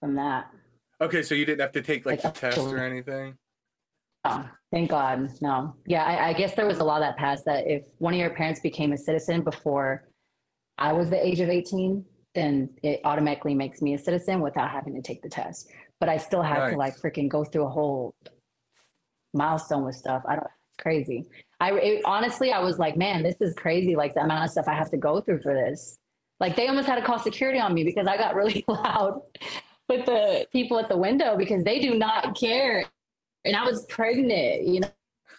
[0.00, 0.50] from that
[1.00, 3.36] Okay, so you didn't have to take like Like, the test or anything.
[4.24, 7.66] oh thank god no yeah I, I guess there was a law that passed that
[7.66, 10.08] if one of your parents became a citizen before
[10.76, 14.94] i was the age of 18 then it automatically makes me a citizen without having
[14.94, 15.70] to take the test
[16.00, 16.72] but i still have Nice.
[16.72, 18.14] to like freaking go through a whole
[19.34, 21.26] milestone with stuff i don't it's crazy
[21.60, 23.96] I it, honestly, I was like, man, this is crazy.
[23.96, 25.98] Like the amount of stuff I have to go through for this.
[26.38, 29.22] Like they almost had to call security on me because I got really loud
[29.88, 32.84] with the people at the window because they do not care.
[33.44, 34.88] And I was pregnant, you know,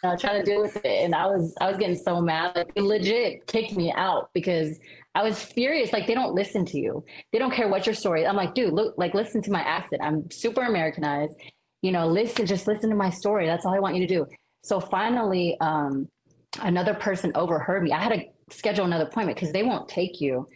[0.04, 2.56] uh, trying to deal with it, and I was I was getting so mad.
[2.56, 4.80] Like they legit kicked me out because
[5.14, 5.92] I was furious.
[5.92, 7.04] Like they don't listen to you.
[7.34, 8.26] They don't care what your story.
[8.26, 10.02] I'm like, dude, look, like listen to my accent.
[10.04, 11.36] I'm super Americanized.
[11.82, 13.46] You know, listen, just listen to my story.
[13.46, 14.26] That's all I want you to do.
[14.64, 16.08] So finally, um,
[16.62, 17.92] another person overheard me.
[17.92, 18.24] I had to
[18.56, 20.48] schedule another appointment because they won't take you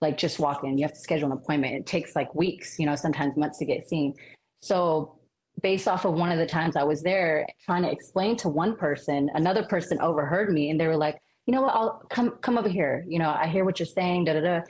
[0.00, 0.78] like just walk in.
[0.78, 1.74] You have to schedule an appointment.
[1.74, 4.14] It takes like weeks, you know, sometimes months to get seen.
[4.62, 5.18] So
[5.62, 8.76] based off of one of the times I was there trying to explain to one
[8.76, 12.56] person, another person overheard me and they were like, you know what, I'll come come
[12.58, 13.04] over here.
[13.08, 14.60] You know, I hear what you're saying, da da da.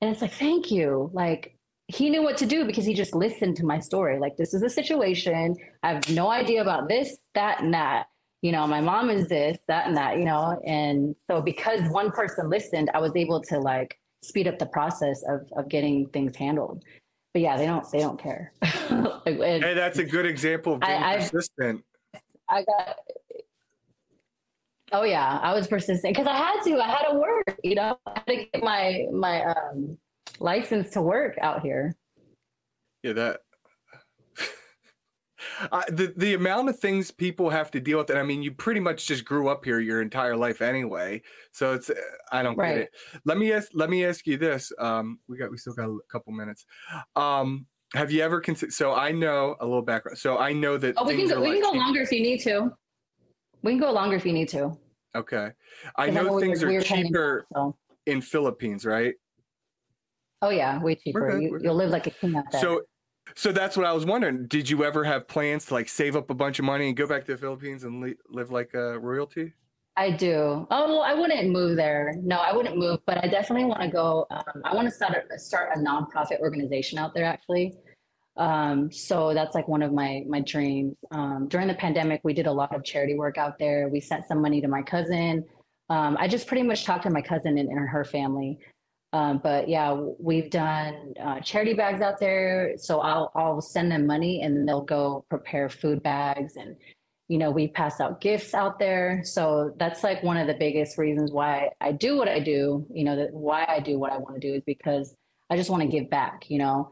[0.00, 1.10] And it's like, thank you.
[1.12, 1.56] Like
[1.88, 4.18] he knew what to do because he just listened to my story.
[4.18, 5.54] Like, this is a situation.
[5.82, 8.06] I have no idea about this, that, and that.
[8.42, 10.60] You know, my mom is this, that, and that, you know.
[10.66, 15.22] And so because one person listened, I was able to like speed up the process
[15.28, 16.82] of of getting things handled.
[17.32, 18.52] But yeah, they don't they don't care.
[18.88, 21.84] Like, and Hey, that's a good example of I- being I've- persistent.
[22.48, 22.96] I got
[24.92, 26.78] Oh yeah, I was persistent because I had to.
[26.80, 27.98] I had to work, you know.
[28.06, 29.98] I had to get my my um
[30.38, 31.96] license to work out here.
[33.02, 33.40] Yeah, that.
[35.72, 38.52] Uh, the the amount of things people have to deal with, and I mean, you
[38.52, 41.22] pretty much just grew up here your entire life anyway.
[41.52, 41.90] So it's
[42.32, 42.74] I don't Right.
[42.74, 42.90] get it.
[43.24, 43.68] Let me ask.
[43.74, 44.72] Let me ask you this.
[44.78, 46.64] Um, we got we still got a couple minutes.
[47.14, 48.72] Um, have you ever considered?
[48.72, 50.18] So I know a little background.
[50.18, 50.94] So I know that.
[50.96, 52.72] Oh, we can go, we can go longer if you need to.
[53.62, 54.76] We can go longer if you need to.
[55.14, 55.50] Okay,
[55.96, 57.76] I know things are planning- cheaper So,
[58.06, 59.14] in Philippines, right?
[60.42, 61.30] oh yeah, way cheaper.
[61.30, 62.60] good, You, you'll live like a king out there.
[62.60, 62.82] So,
[63.34, 64.46] so that's what I was wondering.
[64.46, 67.06] Did you ever have plans to like save up a bunch of money and go
[67.06, 69.52] back to the Philippines and li- live like a royalty?
[69.96, 70.66] I do.
[70.70, 72.14] Oh, well, I wouldn't move there.
[72.22, 74.26] No, I wouldn't move, but I definitely want to go.
[74.30, 77.74] Um, I want to start a, start a nonprofit organization out there, actually.
[78.36, 80.94] Um, so that's like one of my my dreams.
[81.10, 83.88] Um, during the pandemic, we did a lot of charity work out there.
[83.88, 85.44] We sent some money to my cousin.
[85.88, 88.58] Um, I just pretty much talked to my cousin and, and her family.
[89.16, 92.74] Um, but yeah, we've done uh, charity bags out there.
[92.76, 96.76] So I'll I'll send them money, and they'll go prepare food bags and
[97.28, 99.22] you know we pass out gifts out there.
[99.24, 103.04] So that's like one of the biggest reasons why i do what i do you
[103.04, 105.16] know that why i do what i want to do is because
[105.50, 106.90] i just want to give back you know.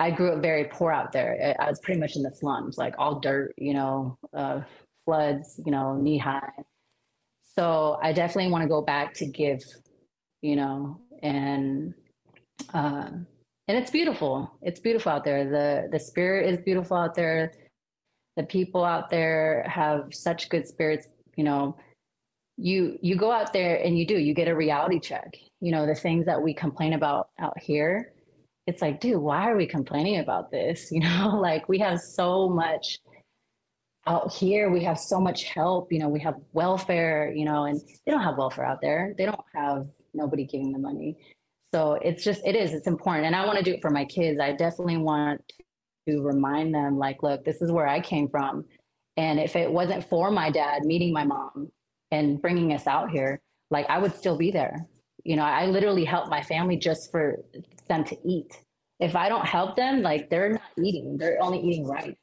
[0.00, 1.56] I grew up very poor out there.
[1.58, 4.60] I was pretty much in the slums like all dirt you know uh,
[5.06, 6.52] floods you know knee high.
[7.56, 9.62] So i definitely want to go back to give
[10.42, 11.94] you know and
[12.74, 13.10] uh,
[13.68, 14.50] and it's beautiful.
[14.62, 15.44] It's beautiful out there.
[15.44, 17.52] the The spirit is beautiful out there.
[18.36, 21.08] The people out there have such good spirits.
[21.36, 21.76] You know,
[22.56, 24.18] you you go out there and you do.
[24.18, 25.36] You get a reality check.
[25.60, 28.12] You know, the things that we complain about out here.
[28.66, 30.90] It's like, dude, why are we complaining about this?
[30.92, 32.98] You know, like we have so much
[34.08, 37.78] out here we have so much help you know we have welfare you know and
[38.04, 41.16] they don't have welfare out there they don't have nobody giving the money.
[41.72, 43.26] So it's just it is it's important.
[43.26, 44.40] And i want to do it for my kids.
[44.40, 45.40] I definitely want
[46.08, 48.64] to remind them like look this is where i came from.
[49.16, 51.70] And if it wasn't for my dad meeting my mom
[52.10, 53.40] and bringing us out here
[53.70, 54.86] like i would still be there.
[55.24, 57.36] You know i literally help my family just for
[57.88, 58.62] them to eat.
[59.00, 61.16] If i don't help them like they're not eating.
[61.18, 62.16] They're only eating rice.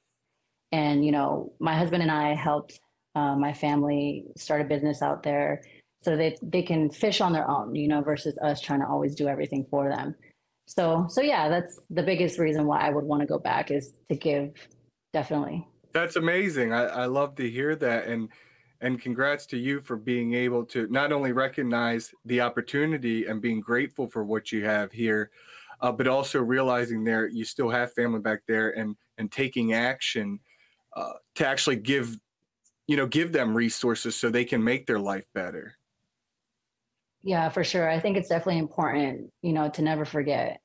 [0.72, 2.82] And, you know, my husband and I helped
[3.16, 5.62] uh, my family start a business out there
[6.06, 9.16] so that they can fish on their own, you know, versus us trying to always
[9.16, 10.14] do everything for them.
[10.68, 13.94] So, so yeah, that's the biggest reason why I would want to go back is
[14.10, 14.54] to give,
[15.14, 15.68] definitely.
[15.94, 16.74] That's amazing.
[16.74, 18.30] I, I love to hear that, and
[18.82, 23.62] and congrats to you for being able to not only recognize the opportunity and being
[23.62, 25.32] grateful for what you have here,
[25.82, 30.40] uh, but also realizing there you still have family back there and and taking action
[30.96, 32.16] uh, to actually give
[32.86, 35.76] you know give them resources so they can make their life better
[37.26, 37.90] yeah for sure.
[37.90, 40.62] I think it's definitely important you know to never forget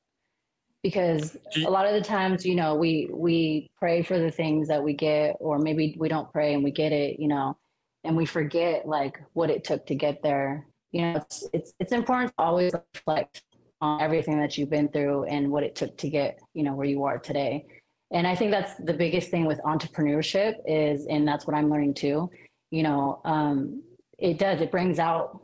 [0.83, 1.35] because
[1.65, 4.93] a lot of the times you know we we pray for the things that we
[4.93, 7.57] get or maybe we don't pray and we get it you know
[8.03, 10.65] and we forget like what it took to get there.
[10.91, 13.41] You know it's it's, it's important to always reflect
[13.81, 16.87] on everything that you've been through and what it took to get you know where
[16.87, 17.65] you are today.
[18.11, 21.93] And i think that's the biggest thing with entrepreneurship is and that's what i'm learning
[21.93, 22.29] too
[22.69, 23.81] you know um,
[24.19, 25.39] it does it brings out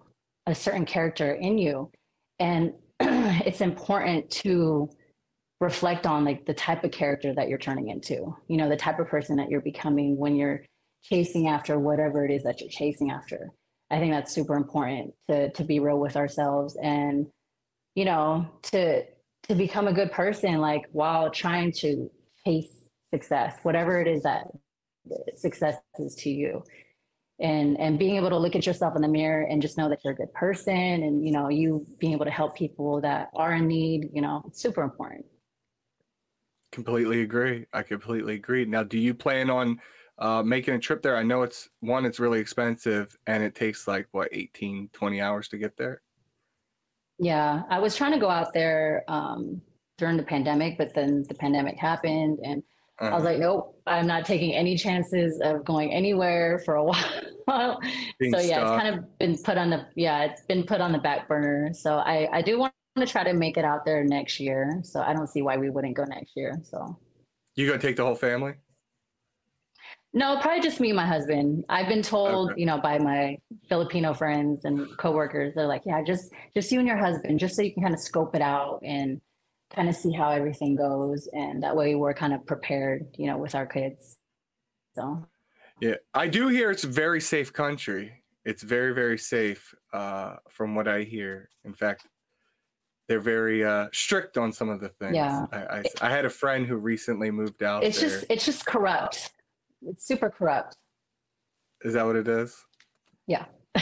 [0.47, 1.91] a certain character in you
[2.39, 4.89] and it's important to
[5.59, 8.99] reflect on like the type of character that you're turning into you know the type
[8.99, 10.63] of person that you're becoming when you're
[11.03, 13.49] chasing after whatever it is that you're chasing after
[13.91, 17.27] i think that's super important to to be real with ourselves and
[17.95, 19.03] you know to
[19.43, 22.09] to become a good person like while trying to
[22.45, 24.47] chase success, whatever it is that
[25.35, 26.63] success is to you.
[27.39, 29.99] And and being able to look at yourself in the mirror and just know that
[30.03, 33.53] you're a good person and you know, you being able to help people that are
[33.53, 35.25] in need, you know, it's super important.
[36.71, 37.65] Completely agree.
[37.73, 38.65] I completely agree.
[38.65, 39.79] Now, do you plan on
[40.17, 41.15] uh, making a trip there?
[41.15, 45.47] I know it's one, it's really expensive and it takes like what, 18, 20 hours
[45.49, 46.01] to get there?
[47.19, 49.61] Yeah, I was trying to go out there um,
[49.97, 52.63] during the pandemic, but then the pandemic happened and.
[52.99, 53.23] I was uh-huh.
[53.23, 56.83] like, nope, I'm not taking any chances of going anywhere for a
[57.45, 57.79] while.
[58.31, 60.97] so yeah, it's kind of been put on the yeah, it's been put on the
[60.97, 61.73] back burner.
[61.73, 64.81] So I I do want to try to make it out there next year.
[64.83, 66.59] So I don't see why we wouldn't go next year.
[66.63, 66.97] So
[67.55, 68.53] you gonna take the whole family?
[70.13, 71.65] No, probably just me and my husband.
[71.69, 72.59] I've been told, okay.
[72.61, 73.37] you know, by my
[73.69, 77.61] Filipino friends and coworkers, they're like, yeah, just just you and your husband, just so
[77.61, 79.21] you can kind of scope it out and
[79.73, 83.37] kind of see how everything goes and that way we're kind of prepared you know
[83.37, 84.17] with our kids.
[84.95, 85.25] So.
[85.81, 88.23] Yeah i do hear it's a very safe country.
[88.45, 91.49] It's very very safe uh, from what i hear.
[91.65, 92.07] In fact
[93.07, 95.15] they're very uh, strict on some of the things.
[95.15, 95.45] Yeah.
[95.53, 98.09] I, I, I, had a friend who recently moved out it's there.
[98.09, 99.31] just it's just corrupt.
[99.81, 100.75] It's super corrupt.
[101.83, 102.65] Is that what it is?
[103.27, 103.45] Yeah.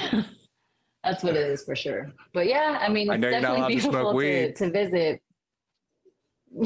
[1.03, 2.11] That's what it is for sure.
[2.33, 5.21] But yeah i mean it's I definitely beautiful to, to, to visit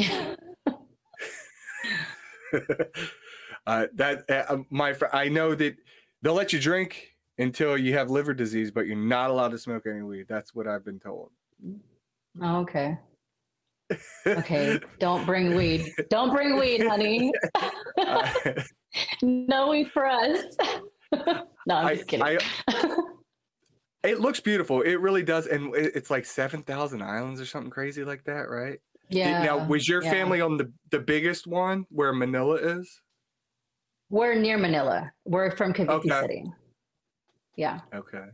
[3.67, 5.75] uh, that uh, my I know that
[6.21, 9.85] they'll let you drink until you have liver disease, but you're not allowed to smoke
[9.87, 10.25] any weed.
[10.27, 11.31] That's what I've been told.
[12.41, 12.97] Oh, okay.
[14.27, 14.79] Okay.
[14.99, 15.91] Don't bring weed.
[16.09, 17.31] Don't bring weed, honey.
[19.23, 20.55] no weed for us.
[21.13, 22.25] no, I'm just kidding.
[22.25, 22.37] I,
[24.03, 24.81] it looks beautiful.
[24.81, 28.79] It really does, and it's like seven thousand islands or something crazy like that, right?
[29.09, 29.43] Yeah.
[29.43, 30.11] Now, was your yeah.
[30.11, 33.01] family on the the biggest one where Manila is?
[34.09, 35.11] We're near Manila.
[35.25, 36.21] We're from Cavite okay.
[36.21, 36.43] City.
[37.55, 37.81] Yeah.
[37.93, 38.25] Okay.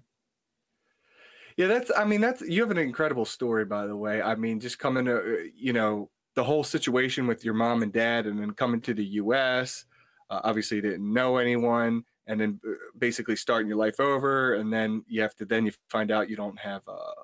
[1.57, 1.91] Yeah, that's.
[1.95, 2.41] I mean, that's.
[2.41, 4.21] You have an incredible story, by the way.
[4.21, 7.93] I mean, just coming to, uh, you know, the whole situation with your mom and
[7.93, 9.85] dad, and then coming to the U.S.
[10.29, 15.03] Uh, obviously, didn't know anyone, and then uh, basically starting your life over, and then
[15.07, 15.45] you have to.
[15.45, 17.21] Then you find out you don't have uh,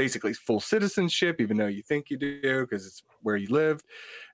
[0.00, 3.82] basically full citizenship, even though you think you do because it's where you live,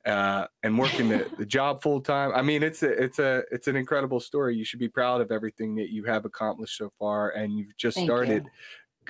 [0.04, 2.30] uh, and working the, the job full time.
[2.32, 4.54] I mean, it's a it's a it's an incredible story.
[4.54, 7.96] You should be proud of everything that you have accomplished so far, and you've just
[7.96, 8.44] Thank started.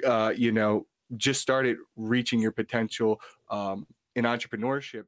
[0.03, 0.09] You.
[0.09, 0.87] Uh, you know,
[1.17, 5.05] just started reaching your potential um, in entrepreneurship.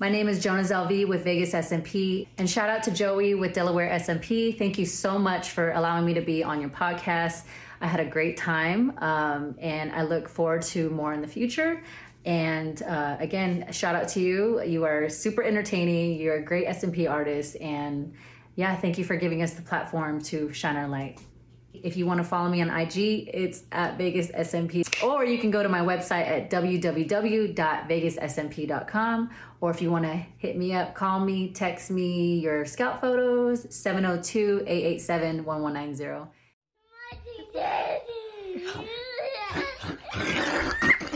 [0.00, 3.90] My name is Jonnazel Vaz with Vegas SMP, and shout out to Joey with Delaware
[3.98, 4.56] SMP.
[4.56, 7.44] Thank you so much for allowing me to be on your podcast.
[7.80, 11.82] I had a great time, um, and I look forward to more in the future.
[12.24, 14.60] And uh, again, shout out to you.
[14.62, 16.20] You are super entertaining.
[16.20, 18.12] You're a great SMP artist, and
[18.56, 21.20] yeah, thank you for giving us the platform to shine our light.
[21.72, 24.84] If you want to follow me on IG, it's at Vegas SMP.
[25.02, 29.30] Or you can go to my website at www.vegassmp.com.
[29.60, 33.72] Or if you want to hit me up, call me, text me your scalp photos,
[33.72, 36.37] 702 887 1190.
[37.58, 37.64] 给
[38.06, 38.62] 你。
[41.00, 41.07] 一